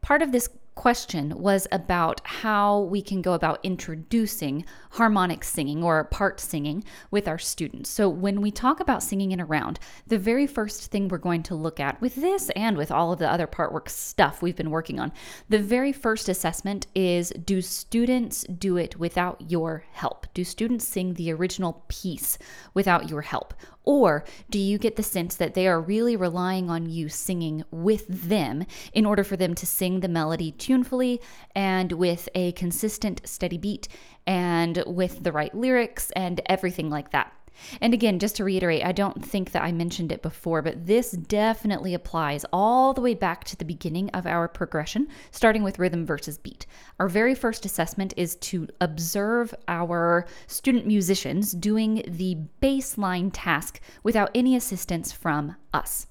Part 0.02 0.22
of 0.22 0.32
this 0.32 0.48
question 0.80 1.38
was 1.38 1.68
about 1.74 2.22
how 2.24 2.80
we 2.80 3.02
can 3.02 3.22
go 3.22 3.34
about 3.34 3.60
introducing 3.64 4.64
harmonic 4.92 5.44
singing 5.44 5.84
or 5.84 6.06
part 6.06 6.40
singing 6.40 6.82
with 7.12 7.28
our 7.28 7.38
students. 7.38 7.90
So, 7.90 8.08
when 8.08 8.40
we 8.40 8.50
talk 8.50 8.80
about 8.80 9.04
singing 9.04 9.34
in 9.34 9.42
a 9.42 9.46
round, 9.46 9.78
the 10.08 10.18
very 10.18 10.48
first 10.48 10.90
thing 10.90 11.10
we're 11.10 11.18
going 11.18 11.44
to 11.44 11.54
look 11.54 11.82
at 11.82 12.00
with 12.00 12.16
this 12.16 12.50
and 12.52 12.78
with 12.78 12.92
all 12.92 13.12
of 13.12 13.20
the 13.20 13.30
other 13.30 13.46
part 13.46 13.74
work 13.74 13.90
stuff 13.90 14.42
we've 14.42 14.56
been 14.56 14.72
working 14.72 15.02
on, 15.02 15.12
the 15.50 15.60
very 15.60 15.92
first 15.92 16.30
assessment 16.30 16.88
is 16.96 17.34
do 17.44 17.62
students 17.62 18.44
do 18.44 18.78
it 18.78 18.98
without 18.98 19.52
your 19.52 19.84
help? 19.92 20.28
Do 20.34 20.46
students 20.46 20.88
sing 20.88 21.16
the 21.16 21.34
original 21.34 21.84
piece 21.90 22.38
without 22.74 23.10
your 23.10 23.24
help? 23.24 23.54
Or 23.90 24.24
do 24.52 24.60
you 24.60 24.78
get 24.78 24.98
the 24.98 25.02
sense 25.02 25.36
that 25.38 25.56
they 25.56 25.68
are 25.68 25.82
really 25.82 26.16
relying 26.16 26.70
on 26.70 26.92
you 26.92 27.10
singing 27.10 27.64
with 27.72 28.06
them 28.08 28.68
in 28.94 29.04
order 29.04 29.24
for 29.24 29.36
them 29.36 29.56
to 29.56 29.66
sing 29.66 30.02
the 30.02 30.08
melody 30.08 30.52
tunefully 30.52 31.20
and 31.56 31.94
with 31.94 32.30
a 32.36 32.52
consistent, 32.52 33.22
steady 33.26 33.58
beat 33.58 33.88
and 34.28 34.84
with 34.86 35.24
the 35.24 35.32
right 35.32 35.56
lyrics 35.56 36.12
and 36.12 36.40
everything 36.46 36.92
like 36.92 37.10
that? 37.14 37.34
And 37.82 37.94
again, 37.94 38.20
just 38.20 38.36
to 38.38 38.44
reiterate, 38.44 38.84
I 38.86 38.92
don't 38.92 39.24
think 39.24 39.52
that 39.52 39.64
I 39.64 39.72
mentioned 39.72 40.12
it 40.12 40.22
before, 40.22 40.62
but 40.62 40.86
this 40.86 41.12
definitely 41.12 41.94
applies 41.94 42.46
all 42.52 42.94
the 42.94 43.02
way 43.02 43.14
back 43.14 43.44
to 43.46 43.56
the 43.56 43.66
beginning 43.66 44.10
of 44.12 44.26
our 44.26 44.48
progression, 44.48 45.08
starting 45.32 45.64
with 45.64 45.80
rhythm 45.80 46.06
versus 46.06 46.38
beat. 46.38 46.66
Our 47.00 47.08
very 47.08 47.36
first 47.36 47.66
assessment 47.66 48.14
is 48.18 48.36
to 48.38 48.68
observe 48.82 49.54
our 49.68 50.26
student 50.48 50.86
musicians 50.86 51.52
doing 51.52 52.04
the 52.08 52.38
baseline 52.62 53.32
task 53.34 53.80
without 54.04 54.32
any 54.34 54.56
assistance 54.56 55.12
from 55.12 55.56
us. 55.74 56.08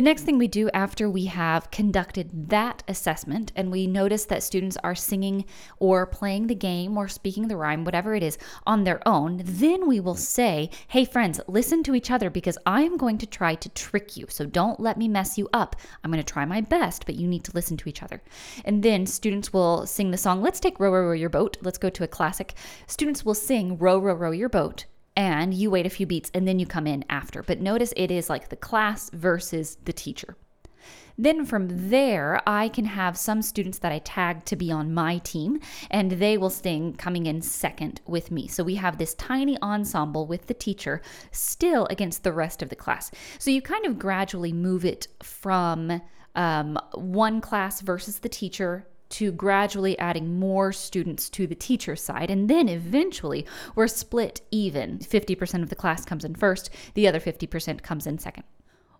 The 0.00 0.06
next 0.06 0.22
thing 0.22 0.38
we 0.38 0.48
do 0.48 0.70
after 0.72 1.10
we 1.10 1.26
have 1.26 1.70
conducted 1.70 2.48
that 2.48 2.82
assessment 2.88 3.52
and 3.54 3.70
we 3.70 3.86
notice 3.86 4.24
that 4.24 4.42
students 4.42 4.78
are 4.82 4.94
singing 4.94 5.44
or 5.78 6.06
playing 6.06 6.46
the 6.46 6.54
game 6.54 6.96
or 6.96 7.06
speaking 7.06 7.48
the 7.48 7.58
rhyme, 7.58 7.84
whatever 7.84 8.14
it 8.14 8.22
is, 8.22 8.38
on 8.66 8.84
their 8.84 9.06
own, 9.06 9.42
then 9.44 9.86
we 9.86 10.00
will 10.00 10.14
say, 10.14 10.70
Hey, 10.88 11.04
friends, 11.04 11.38
listen 11.46 11.82
to 11.82 11.94
each 11.94 12.10
other 12.10 12.30
because 12.30 12.56
I 12.64 12.80
am 12.80 12.96
going 12.96 13.18
to 13.18 13.26
try 13.26 13.54
to 13.56 13.68
trick 13.68 14.16
you. 14.16 14.24
So 14.30 14.46
don't 14.46 14.80
let 14.80 14.96
me 14.96 15.06
mess 15.06 15.36
you 15.36 15.50
up. 15.52 15.76
I'm 16.02 16.10
going 16.10 16.24
to 16.24 16.32
try 16.32 16.46
my 16.46 16.62
best, 16.62 17.04
but 17.04 17.16
you 17.16 17.28
need 17.28 17.44
to 17.44 17.52
listen 17.54 17.76
to 17.76 17.88
each 17.90 18.02
other. 18.02 18.22
And 18.64 18.82
then 18.82 19.04
students 19.04 19.52
will 19.52 19.86
sing 19.86 20.12
the 20.12 20.16
song. 20.16 20.40
Let's 20.40 20.60
take 20.60 20.80
Row, 20.80 20.92
Row, 20.92 21.08
Row 21.08 21.12
Your 21.12 21.28
Boat. 21.28 21.58
Let's 21.60 21.76
go 21.76 21.90
to 21.90 22.04
a 22.04 22.08
classic. 22.08 22.54
Students 22.86 23.22
will 23.22 23.34
sing 23.34 23.76
Row, 23.76 23.98
Row, 23.98 24.14
Row 24.14 24.30
Your 24.30 24.48
Boat 24.48 24.86
and 25.16 25.52
you 25.52 25.70
wait 25.70 25.86
a 25.86 25.90
few 25.90 26.06
beats 26.06 26.30
and 26.34 26.46
then 26.46 26.58
you 26.58 26.66
come 26.66 26.86
in 26.86 27.04
after. 27.08 27.42
But 27.42 27.60
notice 27.60 27.92
it 27.96 28.10
is 28.10 28.30
like 28.30 28.48
the 28.48 28.56
class 28.56 29.10
versus 29.10 29.76
the 29.84 29.92
teacher. 29.92 30.36
Then 31.18 31.44
from 31.44 31.90
there, 31.90 32.40
I 32.48 32.70
can 32.70 32.86
have 32.86 33.18
some 33.18 33.42
students 33.42 33.78
that 33.80 33.92
I 33.92 33.98
tag 33.98 34.46
to 34.46 34.56
be 34.56 34.72
on 34.72 34.94
my 34.94 35.18
team, 35.18 35.60
and 35.90 36.12
they 36.12 36.38
will 36.38 36.48
sing 36.48 36.94
coming 36.94 37.26
in 37.26 37.42
second 37.42 38.00
with 38.06 38.30
me. 38.30 38.48
So 38.48 38.64
we 38.64 38.76
have 38.76 38.96
this 38.96 39.14
tiny 39.14 39.60
ensemble 39.60 40.26
with 40.26 40.46
the 40.46 40.54
teacher 40.54 41.02
still 41.30 41.86
against 41.90 42.24
the 42.24 42.32
rest 42.32 42.62
of 42.62 42.70
the 42.70 42.76
class. 42.76 43.10
So 43.38 43.50
you 43.50 43.60
kind 43.60 43.84
of 43.84 43.98
gradually 43.98 44.54
move 44.54 44.86
it 44.86 45.08
from 45.22 46.00
um, 46.34 46.78
one 46.94 47.42
class 47.42 47.82
versus 47.82 48.20
the 48.20 48.28
teacher 48.30 48.86
to 49.10 49.32
gradually 49.32 49.98
adding 49.98 50.38
more 50.38 50.72
students 50.72 51.28
to 51.30 51.46
the 51.46 51.54
teacher 51.54 51.96
side. 51.96 52.30
And 52.30 52.48
then 52.48 52.68
eventually 52.68 53.46
we're 53.74 53.88
split 53.88 54.40
even. 54.50 54.98
50% 54.98 55.62
of 55.62 55.68
the 55.68 55.76
class 55.76 56.04
comes 56.04 56.24
in 56.24 56.34
first, 56.34 56.70
the 56.94 57.06
other 57.06 57.20
50% 57.20 57.82
comes 57.82 58.06
in 58.06 58.18
second. 58.18 58.44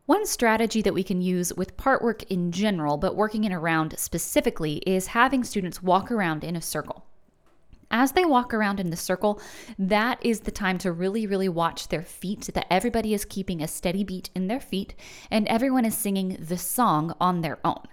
One 0.07 0.27
strategy 0.27 0.83
that 0.83 0.94
we 0.94 1.05
can 1.05 1.23
use 1.23 1.55
with 1.55 1.77
part 1.77 2.03
work 2.03 2.25
in 2.25 2.51
general, 2.51 2.96
but 2.96 3.14
working 3.14 3.44
in 3.44 3.53
a 3.53 3.61
round 3.61 3.96
specifically, 3.96 4.79
is 4.79 5.09
having 5.09 5.44
students 5.44 5.83
walk 5.83 6.11
around 6.11 6.42
in 6.42 6.57
a 6.57 6.61
circle. 6.61 7.07
As 7.92 8.12
they 8.12 8.25
walk 8.25 8.55
around 8.55 8.79
in 8.81 8.90
the 8.90 8.96
circle, 8.96 9.40
that 9.79 10.18
is 10.25 10.40
the 10.40 10.51
time 10.51 10.79
to 10.79 10.92
really, 10.92 11.27
really 11.27 11.49
watch 11.49 11.88
their 11.88 12.03
feet, 12.03 12.51
that 12.55 12.66
everybody 12.70 13.14
is 13.14 13.25
keeping 13.25 13.62
a 13.62 13.68
steady 13.68 14.05
beat 14.05 14.31
in 14.35 14.46
their 14.46 14.61
feet 14.61 14.94
and 15.31 15.46
everyone 15.49 15.85
is 15.85 15.96
singing 15.96 16.37
the 16.40 16.59
song 16.59 17.14
on 17.20 17.40
their 17.40 17.59
own. 17.64 17.87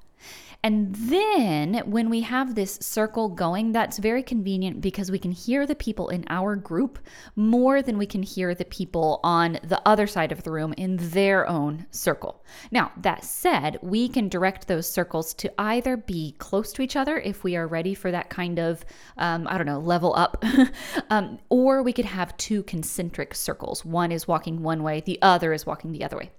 And 0.67 0.93
then 0.95 1.75
when 1.85 2.09
we 2.09 2.19
have 2.19 2.53
this 2.53 2.77
circle 2.81 3.29
going, 3.29 3.71
that's 3.71 3.99
very 3.99 4.21
convenient 4.21 4.81
because 4.81 5.09
we 5.09 5.17
can 5.17 5.31
hear 5.31 5.65
the 5.65 5.75
people 5.75 6.09
in 6.09 6.25
our 6.27 6.57
group 6.57 6.99
more 7.37 7.81
than 7.81 7.97
we 7.97 8.05
can 8.05 8.21
hear 8.21 8.53
the 8.53 8.65
people 8.65 9.21
on 9.23 9.59
the 9.63 9.81
other 9.85 10.07
side 10.07 10.33
of 10.33 10.43
the 10.43 10.51
room 10.51 10.73
in 10.75 10.97
their 10.97 11.47
own 11.47 11.85
circle. 11.91 12.43
Now, 12.69 12.91
that 12.97 13.23
said, 13.23 13.79
we 13.81 14.09
can 14.09 14.27
direct 14.27 14.67
those 14.67 14.89
circles 14.89 15.33
to 15.35 15.49
either 15.57 15.95
be 15.95 16.35
close 16.37 16.73
to 16.73 16.81
each 16.81 16.97
other 16.97 17.17
if 17.17 17.45
we 17.45 17.55
are 17.55 17.65
ready 17.65 17.93
for 17.93 18.11
that 18.11 18.29
kind 18.29 18.59
of, 18.59 18.83
um, 19.17 19.47
I 19.49 19.57
don't 19.57 19.67
know, 19.67 19.79
level 19.79 20.13
up, 20.17 20.43
um, 21.09 21.39
or 21.47 21.81
we 21.81 21.93
could 21.93 22.03
have 22.03 22.35
two 22.35 22.63
concentric 22.63 23.35
circles. 23.35 23.85
One 23.85 24.11
is 24.11 24.27
walking 24.27 24.61
one 24.61 24.83
way, 24.83 24.99
the 24.99 25.17
other 25.21 25.53
is 25.53 25.65
walking 25.65 25.93
the 25.93 26.03
other 26.03 26.17
way. 26.17 26.29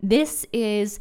This 0.00 0.46
is 0.52 1.00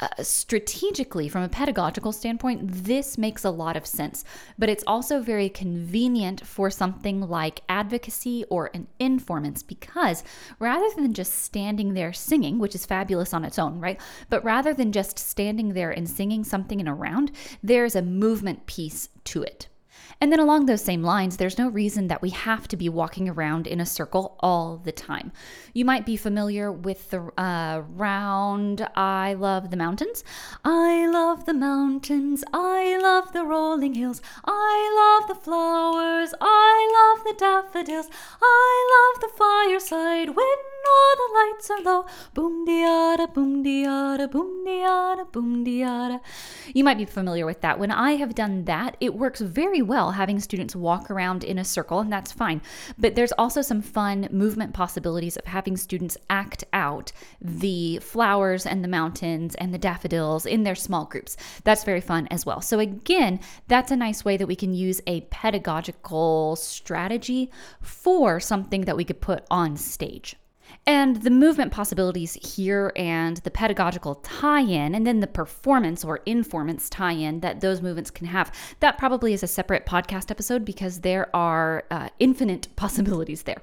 uh, 0.00 0.08
strategically, 0.22 1.28
from 1.28 1.42
a 1.42 1.48
pedagogical 1.48 2.12
standpoint, 2.12 2.60
this 2.62 3.18
makes 3.18 3.44
a 3.44 3.50
lot 3.50 3.76
of 3.76 3.86
sense. 3.86 4.24
But 4.56 4.68
it's 4.68 4.84
also 4.86 5.20
very 5.20 5.48
convenient 5.48 6.46
for 6.46 6.70
something 6.70 7.20
like 7.20 7.62
advocacy 7.68 8.44
or 8.48 8.70
an 8.74 8.86
informance 9.00 9.62
because 9.62 10.22
rather 10.60 10.88
than 10.94 11.14
just 11.14 11.34
standing 11.40 11.94
there 11.94 12.12
singing, 12.12 12.58
which 12.58 12.76
is 12.76 12.86
fabulous 12.86 13.34
on 13.34 13.44
its 13.44 13.58
own, 13.58 13.80
right? 13.80 14.00
But 14.30 14.44
rather 14.44 14.72
than 14.72 14.92
just 14.92 15.18
standing 15.18 15.74
there 15.74 15.90
and 15.90 16.08
singing 16.08 16.44
something 16.44 16.78
in 16.78 16.86
a 16.86 16.94
round, 16.94 17.32
there's 17.62 17.96
a 17.96 18.02
movement 18.02 18.66
piece 18.66 19.08
to 19.24 19.42
it. 19.42 19.68
And 20.20 20.32
then 20.32 20.40
along 20.40 20.66
those 20.66 20.82
same 20.82 21.02
lines, 21.02 21.36
there's 21.36 21.58
no 21.58 21.68
reason 21.68 22.08
that 22.08 22.22
we 22.22 22.30
have 22.30 22.66
to 22.68 22.76
be 22.76 22.88
walking 22.88 23.28
around 23.28 23.66
in 23.66 23.80
a 23.80 23.86
circle 23.86 24.36
all 24.40 24.76
the 24.76 24.92
time. 24.92 25.30
You 25.72 25.84
might 25.84 26.04
be 26.04 26.16
familiar 26.16 26.72
with 26.72 27.10
the 27.10 27.30
uh, 27.38 27.82
round 27.88 28.88
I 28.96 29.34
love 29.34 29.70
the 29.70 29.76
mountains. 29.76 30.24
I 30.64 31.06
love 31.06 31.46
the 31.46 31.54
mountains. 31.54 32.42
I 32.52 32.98
love 33.00 33.32
the 33.32 33.44
rolling 33.44 33.94
hills. 33.94 34.20
I 34.44 35.20
love 35.20 35.28
the 35.28 35.44
flowers. 35.44 36.34
I 36.40 37.14
love 37.16 37.24
the 37.24 37.38
daffodils. 37.38 38.08
I 38.42 39.12
love 39.14 39.20
the 39.20 39.36
fireside 39.36 40.36
when 40.36 40.56
all 40.88 41.14
the 41.22 41.30
lights 41.38 41.70
are 41.70 41.82
low. 41.82 42.06
Boom 42.34 42.66
diada, 42.66 43.20
ah 43.20 43.26
boom 43.26 43.64
diada, 43.64 44.24
ah 44.24 44.26
boom 44.26 44.64
diada, 44.66 45.20
ah 45.20 45.24
boom 45.32 45.64
diada. 45.64 46.20
You 46.74 46.84
might 46.84 46.98
be 46.98 47.04
familiar 47.04 47.46
with 47.46 47.60
that. 47.60 47.78
When 47.78 47.90
I 47.90 48.12
have 48.12 48.34
done 48.34 48.64
that, 48.64 48.96
it 49.00 49.14
works 49.14 49.40
very 49.40 49.82
well 49.82 50.12
having 50.12 50.40
students 50.40 50.74
walk 50.74 51.10
around 51.10 51.44
in 51.44 51.58
a 51.58 51.64
circle, 51.64 52.00
and 52.00 52.12
that's 52.12 52.32
fine. 52.32 52.60
But 52.98 53.14
there's 53.14 53.32
also 53.32 53.62
some 53.62 53.82
fun 53.82 54.28
movement 54.30 54.74
possibilities 54.74 55.36
of 55.36 55.44
having 55.44 55.76
students 55.76 56.16
act 56.30 56.64
out 56.72 57.12
the 57.40 57.98
flowers 57.98 58.66
and 58.66 58.82
the 58.82 58.88
mountains 58.88 59.54
and 59.56 59.72
the 59.72 59.78
daffodils 59.78 60.46
in 60.46 60.62
their 60.62 60.74
small 60.74 61.04
groups. 61.04 61.36
That's 61.64 61.84
very 61.84 62.00
fun 62.00 62.28
as 62.30 62.46
well. 62.46 62.60
So, 62.60 62.78
again, 62.78 63.40
that's 63.66 63.90
a 63.90 63.96
nice 63.96 64.24
way 64.24 64.36
that 64.36 64.46
we 64.46 64.56
can 64.56 64.74
use 64.74 65.00
a 65.06 65.22
pedagogical 65.22 66.56
strategy 66.56 67.50
for 67.80 68.40
something 68.40 68.82
that 68.82 68.96
we 68.96 69.04
could 69.04 69.20
put 69.20 69.44
on 69.50 69.76
stage. 69.76 70.37
And 70.88 71.16
the 71.16 71.28
movement 71.28 71.70
possibilities 71.70 72.32
here 72.56 72.94
and 72.96 73.36
the 73.36 73.50
pedagogical 73.50 74.14
tie 74.14 74.62
in, 74.62 74.94
and 74.94 75.06
then 75.06 75.20
the 75.20 75.26
performance 75.26 76.02
or 76.02 76.20
informance 76.24 76.88
tie 76.88 77.12
in 77.12 77.40
that 77.40 77.60
those 77.60 77.82
movements 77.82 78.10
can 78.10 78.26
have, 78.26 78.50
that 78.80 78.96
probably 78.96 79.34
is 79.34 79.42
a 79.42 79.46
separate 79.46 79.84
podcast 79.84 80.30
episode 80.30 80.64
because 80.64 81.00
there 81.00 81.28
are 81.36 81.84
uh, 81.90 82.08
infinite 82.20 82.68
possibilities 82.76 83.42
there. 83.42 83.60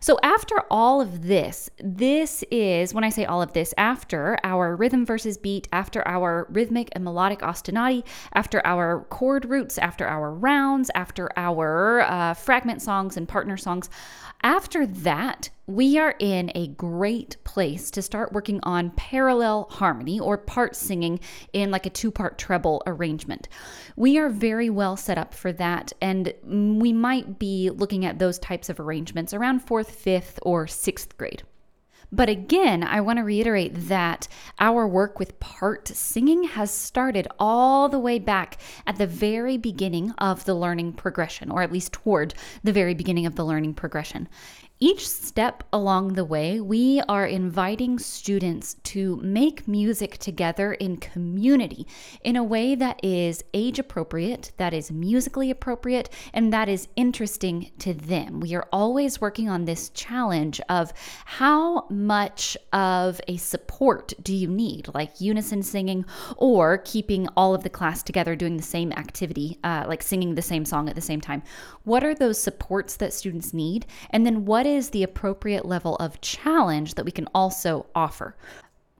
So, 0.00 0.18
after 0.22 0.56
all 0.70 1.00
of 1.00 1.26
this, 1.26 1.70
this 1.78 2.44
is 2.50 2.92
when 2.92 3.04
I 3.04 3.08
say 3.08 3.24
all 3.24 3.40
of 3.40 3.54
this, 3.54 3.72
after 3.78 4.36
our 4.44 4.76
rhythm 4.76 5.06
versus 5.06 5.38
beat, 5.38 5.68
after 5.72 6.06
our 6.06 6.48
rhythmic 6.50 6.90
and 6.92 7.02
melodic 7.02 7.38
ostinati, 7.38 8.04
after 8.34 8.60
our 8.66 9.06
chord 9.08 9.46
roots, 9.46 9.78
after 9.78 10.06
our 10.06 10.30
rounds, 10.32 10.90
after 10.94 11.30
our 11.36 12.02
uh, 12.02 12.34
fragment 12.34 12.82
songs 12.82 13.16
and 13.16 13.28
partner 13.28 13.56
songs, 13.56 13.88
after 14.42 14.84
that, 14.86 15.50
we 15.72 15.98
are 15.98 16.14
in 16.18 16.52
a 16.54 16.68
great 16.68 17.36
place 17.44 17.90
to 17.90 18.02
start 18.02 18.32
working 18.32 18.60
on 18.62 18.90
parallel 18.90 19.66
harmony 19.70 20.20
or 20.20 20.36
part 20.36 20.76
singing 20.76 21.18
in 21.54 21.70
like 21.70 21.86
a 21.86 21.90
two 21.90 22.10
part 22.10 22.36
treble 22.36 22.82
arrangement. 22.86 23.48
We 23.96 24.18
are 24.18 24.28
very 24.28 24.68
well 24.68 24.98
set 24.98 25.16
up 25.16 25.32
for 25.32 25.50
that, 25.54 25.92
and 26.02 26.34
we 26.44 26.92
might 26.92 27.38
be 27.38 27.70
looking 27.70 28.04
at 28.04 28.18
those 28.18 28.38
types 28.38 28.68
of 28.68 28.80
arrangements 28.80 29.32
around 29.32 29.60
fourth, 29.60 29.90
fifth, 29.90 30.38
or 30.42 30.66
sixth 30.66 31.16
grade. 31.16 31.42
But 32.14 32.28
again, 32.28 32.82
I 32.82 33.00
want 33.00 33.16
to 33.16 33.22
reiterate 33.22 33.88
that 33.88 34.28
our 34.60 34.86
work 34.86 35.18
with 35.18 35.40
part 35.40 35.88
singing 35.88 36.44
has 36.44 36.70
started 36.70 37.26
all 37.38 37.88
the 37.88 37.98
way 37.98 38.18
back 38.18 38.58
at 38.86 38.98
the 38.98 39.06
very 39.06 39.56
beginning 39.56 40.10
of 40.18 40.44
the 40.44 40.54
learning 40.54 40.92
progression, 40.92 41.50
or 41.50 41.62
at 41.62 41.72
least 41.72 41.94
toward 41.94 42.34
the 42.62 42.72
very 42.72 42.92
beginning 42.92 43.24
of 43.24 43.36
the 43.36 43.46
learning 43.46 43.72
progression. 43.72 44.28
Each 44.84 45.08
step 45.08 45.62
along 45.72 46.14
the 46.14 46.24
way, 46.24 46.60
we 46.60 47.00
are 47.02 47.24
inviting 47.24 48.00
students 48.00 48.74
to 48.82 49.14
make 49.22 49.68
music 49.68 50.18
together 50.18 50.72
in 50.72 50.96
community 50.96 51.86
in 52.24 52.34
a 52.34 52.42
way 52.42 52.74
that 52.74 52.98
is 53.00 53.44
age 53.54 53.78
appropriate, 53.78 54.50
that 54.56 54.74
is 54.74 54.90
musically 54.90 55.52
appropriate, 55.52 56.10
and 56.32 56.52
that 56.52 56.68
is 56.68 56.88
interesting 56.96 57.70
to 57.78 57.94
them. 57.94 58.40
We 58.40 58.56
are 58.56 58.66
always 58.72 59.20
working 59.20 59.48
on 59.48 59.66
this 59.66 59.90
challenge 59.90 60.60
of 60.68 60.92
how 61.26 61.86
much 61.88 62.56
of 62.72 63.20
a 63.28 63.36
support 63.36 64.12
do 64.20 64.34
you 64.34 64.48
need, 64.48 64.88
like 64.94 65.20
unison 65.20 65.62
singing 65.62 66.04
or 66.36 66.78
keeping 66.78 67.28
all 67.36 67.54
of 67.54 67.62
the 67.62 67.70
class 67.70 68.02
together 68.02 68.34
doing 68.34 68.56
the 68.56 68.64
same 68.64 68.90
activity, 68.90 69.60
uh, 69.62 69.84
like 69.86 70.02
singing 70.02 70.34
the 70.34 70.42
same 70.42 70.64
song 70.64 70.88
at 70.88 70.96
the 70.96 71.00
same 71.00 71.20
time. 71.20 71.44
What 71.84 72.02
are 72.02 72.16
those 72.16 72.42
supports 72.42 72.96
that 72.96 73.12
students 73.12 73.54
need? 73.54 73.86
And 74.10 74.26
then 74.26 74.44
what 74.44 74.66
is 74.66 74.71
the 74.90 75.02
appropriate 75.02 75.64
level 75.64 75.96
of 75.96 76.20
challenge 76.20 76.94
that 76.94 77.04
we 77.04 77.12
can 77.12 77.28
also 77.34 77.86
offer? 77.94 78.34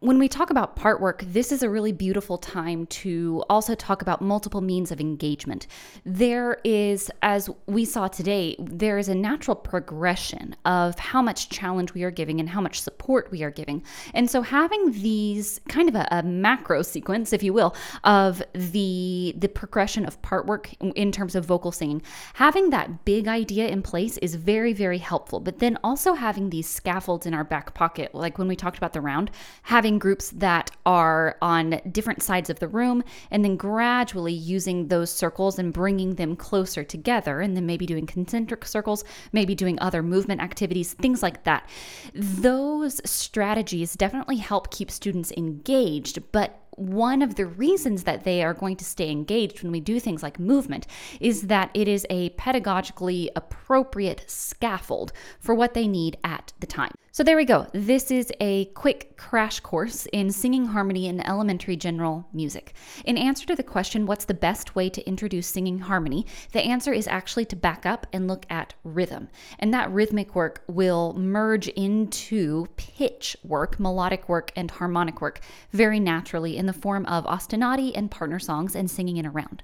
When 0.02 0.18
we 0.18 0.26
talk 0.26 0.50
about 0.50 0.74
part 0.74 1.00
work, 1.00 1.22
this 1.28 1.52
is 1.52 1.62
a 1.62 1.70
really 1.70 1.92
beautiful 1.92 2.36
time 2.36 2.86
to 2.86 3.44
also 3.48 3.72
talk 3.76 4.02
about 4.02 4.20
multiple 4.20 4.60
means 4.60 4.90
of 4.90 5.00
engagement. 5.00 5.68
There 6.04 6.58
is, 6.64 7.08
as 7.22 7.48
we 7.66 7.84
saw 7.84 8.08
today, 8.08 8.56
there 8.58 8.98
is 8.98 9.08
a 9.08 9.14
natural 9.14 9.54
progression 9.54 10.56
of 10.64 10.98
how 10.98 11.22
much 11.22 11.50
challenge 11.50 11.94
we 11.94 12.02
are 12.02 12.10
giving 12.10 12.40
and 12.40 12.48
how 12.48 12.60
much 12.60 12.80
support 12.80 13.30
we 13.30 13.44
are 13.44 13.50
giving. 13.52 13.84
And 14.12 14.28
so 14.28 14.42
having 14.42 14.90
these 14.90 15.60
kind 15.68 15.88
of 15.88 15.94
a, 15.94 16.08
a 16.10 16.24
macro 16.24 16.82
sequence, 16.82 17.32
if 17.32 17.44
you 17.44 17.52
will, 17.52 17.72
of 18.02 18.42
the 18.54 19.34
the 19.38 19.48
progression 19.48 20.04
of 20.04 20.20
part 20.20 20.46
work 20.46 20.72
in 20.80 21.12
terms 21.12 21.36
of 21.36 21.44
vocal 21.44 21.70
singing, 21.70 22.02
having 22.34 22.70
that 22.70 23.04
big 23.04 23.28
idea 23.28 23.68
in 23.68 23.82
place 23.82 24.18
is 24.18 24.34
very, 24.34 24.72
very 24.72 24.98
helpful. 24.98 25.38
But 25.38 25.60
then 25.60 25.78
also 25.84 26.14
having 26.14 26.50
these 26.50 26.68
scaffolds 26.68 27.24
in 27.24 27.34
our 27.34 27.44
back 27.44 27.72
pocket, 27.74 28.16
like 28.16 28.36
when 28.36 28.48
we 28.48 28.56
talked 28.56 28.78
about 28.78 28.94
the 28.94 29.00
round, 29.00 29.30
having 29.62 29.91
having 29.92 29.98
groups 29.98 30.30
that 30.30 30.70
are 30.86 31.36
on 31.42 31.78
different 31.90 32.22
sides 32.22 32.48
of 32.48 32.58
the 32.60 32.68
room 32.68 33.04
and 33.30 33.44
then 33.44 33.56
gradually 33.56 34.32
using 34.32 34.88
those 34.88 35.10
circles 35.10 35.58
and 35.58 35.72
bringing 35.72 36.14
them 36.14 36.34
closer 36.34 36.82
together 36.82 37.42
and 37.42 37.54
then 37.54 37.66
maybe 37.66 37.84
doing 37.84 38.06
concentric 38.06 38.64
circles, 38.64 39.04
maybe 39.32 39.54
doing 39.54 39.78
other 39.80 40.02
movement 40.02 40.40
activities, 40.40 40.94
things 40.94 41.22
like 41.22 41.44
that. 41.44 41.68
Those 42.14 43.02
strategies 43.04 43.94
definitely 43.94 44.36
help 44.36 44.70
keep 44.70 44.90
students 44.90 45.30
engaged, 45.36 46.18
but 46.32 46.58
one 46.76 47.20
of 47.20 47.34
the 47.34 47.44
reasons 47.44 48.04
that 48.04 48.24
they 48.24 48.42
are 48.42 48.54
going 48.54 48.76
to 48.76 48.84
stay 48.84 49.10
engaged 49.10 49.62
when 49.62 49.72
we 49.72 49.80
do 49.80 50.00
things 50.00 50.22
like 50.22 50.38
movement 50.38 50.86
is 51.20 51.48
that 51.48 51.70
it 51.74 51.86
is 51.86 52.06
a 52.08 52.30
pedagogically 52.30 53.28
appropriate 53.36 54.24
scaffold 54.26 55.12
for 55.38 55.54
what 55.54 55.74
they 55.74 55.86
need 55.86 56.16
at 56.24 56.54
the 56.60 56.66
time. 56.66 56.92
So 57.14 57.22
there 57.22 57.36
we 57.36 57.44
go. 57.44 57.66
This 57.74 58.10
is 58.10 58.32
a 58.40 58.64
quick 58.72 59.18
crash 59.18 59.60
course 59.60 60.06
in 60.14 60.30
singing 60.30 60.64
harmony 60.64 61.08
in 61.08 61.20
elementary 61.20 61.76
general 61.76 62.26
music. 62.32 62.72
In 63.04 63.18
answer 63.18 63.44
to 63.48 63.54
the 63.54 63.62
question, 63.62 64.06
what's 64.06 64.24
the 64.24 64.32
best 64.32 64.74
way 64.74 64.88
to 64.88 65.06
introduce 65.06 65.46
singing 65.46 65.78
harmony? 65.78 66.24
The 66.52 66.62
answer 66.62 66.90
is 66.90 67.06
actually 67.06 67.44
to 67.46 67.56
back 67.56 67.84
up 67.84 68.06
and 68.14 68.28
look 68.28 68.46
at 68.48 68.72
rhythm. 68.82 69.28
And 69.58 69.74
that 69.74 69.90
rhythmic 69.90 70.34
work 70.34 70.62
will 70.68 71.12
merge 71.12 71.68
into 71.68 72.68
pitch 72.78 73.36
work, 73.44 73.78
melodic 73.78 74.26
work, 74.30 74.50
and 74.56 74.70
harmonic 74.70 75.20
work 75.20 75.40
very 75.70 76.00
naturally 76.00 76.56
in 76.56 76.64
the 76.64 76.72
form 76.72 77.04
of 77.04 77.26
ostinati 77.26 77.92
and 77.94 78.10
partner 78.10 78.38
songs 78.38 78.74
and 78.74 78.90
singing 78.90 79.18
in 79.18 79.26
a 79.26 79.30
round. 79.30 79.62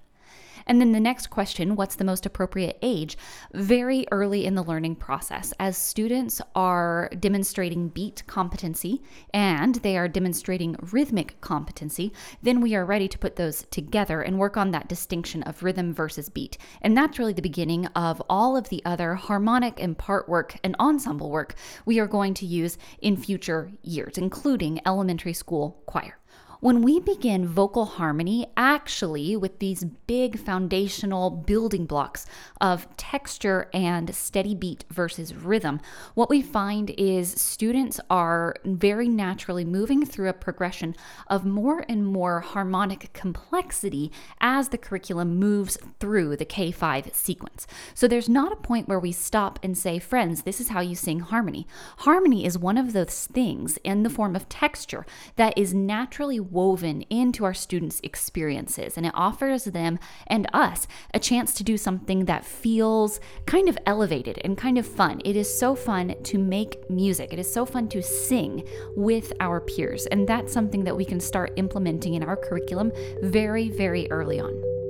And 0.68 0.80
then 0.80 0.92
the 0.92 1.00
next 1.00 1.28
question 1.28 1.76
what's 1.76 1.96
the 1.96 2.04
most 2.04 2.26
appropriate 2.26 2.78
age? 2.82 3.16
Very 3.54 4.06
early 4.12 4.44
in 4.44 4.54
the 4.54 4.62
learning 4.62 4.96
process, 4.96 5.52
as 5.58 5.78
students 5.78 6.42
are 6.54 7.10
demonstrating 7.18 7.88
beat 7.88 8.22
competency 8.26 9.02
and 9.32 9.76
they 9.76 9.96
are 9.96 10.08
demonstrating 10.08 10.76
rhythmic 10.92 11.40
competency, 11.40 12.12
then 12.42 12.60
we 12.60 12.74
are 12.74 12.84
ready 12.84 13.08
to 13.08 13.18
put 13.18 13.36
those 13.36 13.64
together 13.70 14.20
and 14.20 14.38
work 14.38 14.58
on 14.58 14.70
that 14.72 14.88
distinction 14.88 15.42
of 15.44 15.62
rhythm 15.62 15.94
versus 15.94 16.28
beat. 16.28 16.58
And 16.82 16.96
that's 16.96 17.18
really 17.18 17.32
the 17.32 17.42
beginning 17.42 17.86
of 17.86 18.22
all 18.28 18.56
of 18.56 18.68
the 18.68 18.82
other 18.84 19.14
harmonic 19.14 19.80
and 19.80 19.96
part 19.96 20.28
work 20.28 20.58
and 20.62 20.76
ensemble 20.78 21.30
work 21.30 21.54
we 21.86 21.98
are 21.98 22.06
going 22.06 22.34
to 22.34 22.46
use 22.46 22.76
in 23.00 23.16
future 23.16 23.72
years, 23.82 24.18
including 24.18 24.80
elementary 24.84 25.32
school 25.32 25.82
choir 25.86 26.18
when 26.60 26.82
we 26.82 26.98
begin 26.98 27.46
vocal 27.46 27.84
harmony, 27.84 28.46
actually 28.56 29.36
with 29.36 29.60
these 29.60 29.84
big 30.08 30.36
foundational 30.36 31.30
building 31.30 31.86
blocks 31.86 32.26
of 32.60 32.88
texture 32.96 33.70
and 33.72 34.12
steady 34.12 34.56
beat 34.56 34.84
versus 34.90 35.34
rhythm, 35.34 35.80
what 36.14 36.28
we 36.28 36.42
find 36.42 36.90
is 36.98 37.30
students 37.40 38.00
are 38.10 38.56
very 38.64 39.08
naturally 39.08 39.64
moving 39.64 40.04
through 40.04 40.28
a 40.28 40.32
progression 40.32 40.96
of 41.28 41.44
more 41.44 41.84
and 41.88 42.04
more 42.04 42.40
harmonic 42.40 43.12
complexity 43.12 44.10
as 44.40 44.70
the 44.70 44.78
curriculum 44.78 45.36
moves 45.36 45.78
through 46.00 46.36
the 46.36 46.44
K5 46.44 47.14
sequence. 47.14 47.68
So 47.94 48.08
there's 48.08 48.28
not 48.28 48.52
a 48.52 48.56
point 48.56 48.88
where 48.88 48.98
we 48.98 49.12
stop 49.12 49.60
and 49.62 49.78
say, 49.78 50.00
friends, 50.00 50.42
this 50.42 50.60
is 50.60 50.70
how 50.70 50.80
you 50.80 50.96
sing 50.96 51.20
harmony. 51.20 51.68
Harmony 51.98 52.44
is 52.44 52.58
one 52.58 52.78
of 52.78 52.92
those 52.92 53.26
things 53.26 53.78
in 53.84 54.02
the 54.02 54.10
form 54.10 54.34
of 54.34 54.48
texture 54.48 55.06
that 55.36 55.56
is 55.56 55.72
naturally 55.72 56.40
woven 56.50 57.02
into 57.02 57.44
our 57.44 57.54
students' 57.54 58.00
experiences, 58.02 58.96
and 58.96 59.06
it 59.06 59.12
offers 59.14 59.64
them 59.64 59.98
and 60.26 60.46
us 60.52 60.86
a 61.14 61.18
chance 61.18 61.54
to 61.54 61.64
do 61.64 61.76
something 61.76 62.24
that 62.24 62.44
feels 62.44 63.20
kind 63.46 63.68
of 63.68 63.78
elevated 63.86 64.40
and 64.44 64.56
kind 64.56 64.78
of 64.78 64.86
fun. 64.86 65.20
It 65.24 65.36
is 65.36 65.58
so 65.58 65.74
fun 65.74 66.14
to 66.22 66.38
make 66.38 66.88
music, 66.90 67.32
it 67.32 67.38
is 67.38 67.52
so 67.52 67.64
fun 67.64 67.88
to 67.88 68.02
sing 68.02 68.66
with 68.96 69.32
our 69.40 69.60
peers, 69.60 70.06
and 70.06 70.28
that's 70.28 70.52
something 70.52 70.84
that 70.84 70.96
we 70.96 71.04
can 71.04 71.20
start 71.20 71.52
implementing 71.56 72.14
in 72.14 72.22
our 72.22 72.36
curriculum 72.36 72.92
very, 73.22 73.68
very 73.68 74.10
early 74.10 74.40
on. 74.40 74.87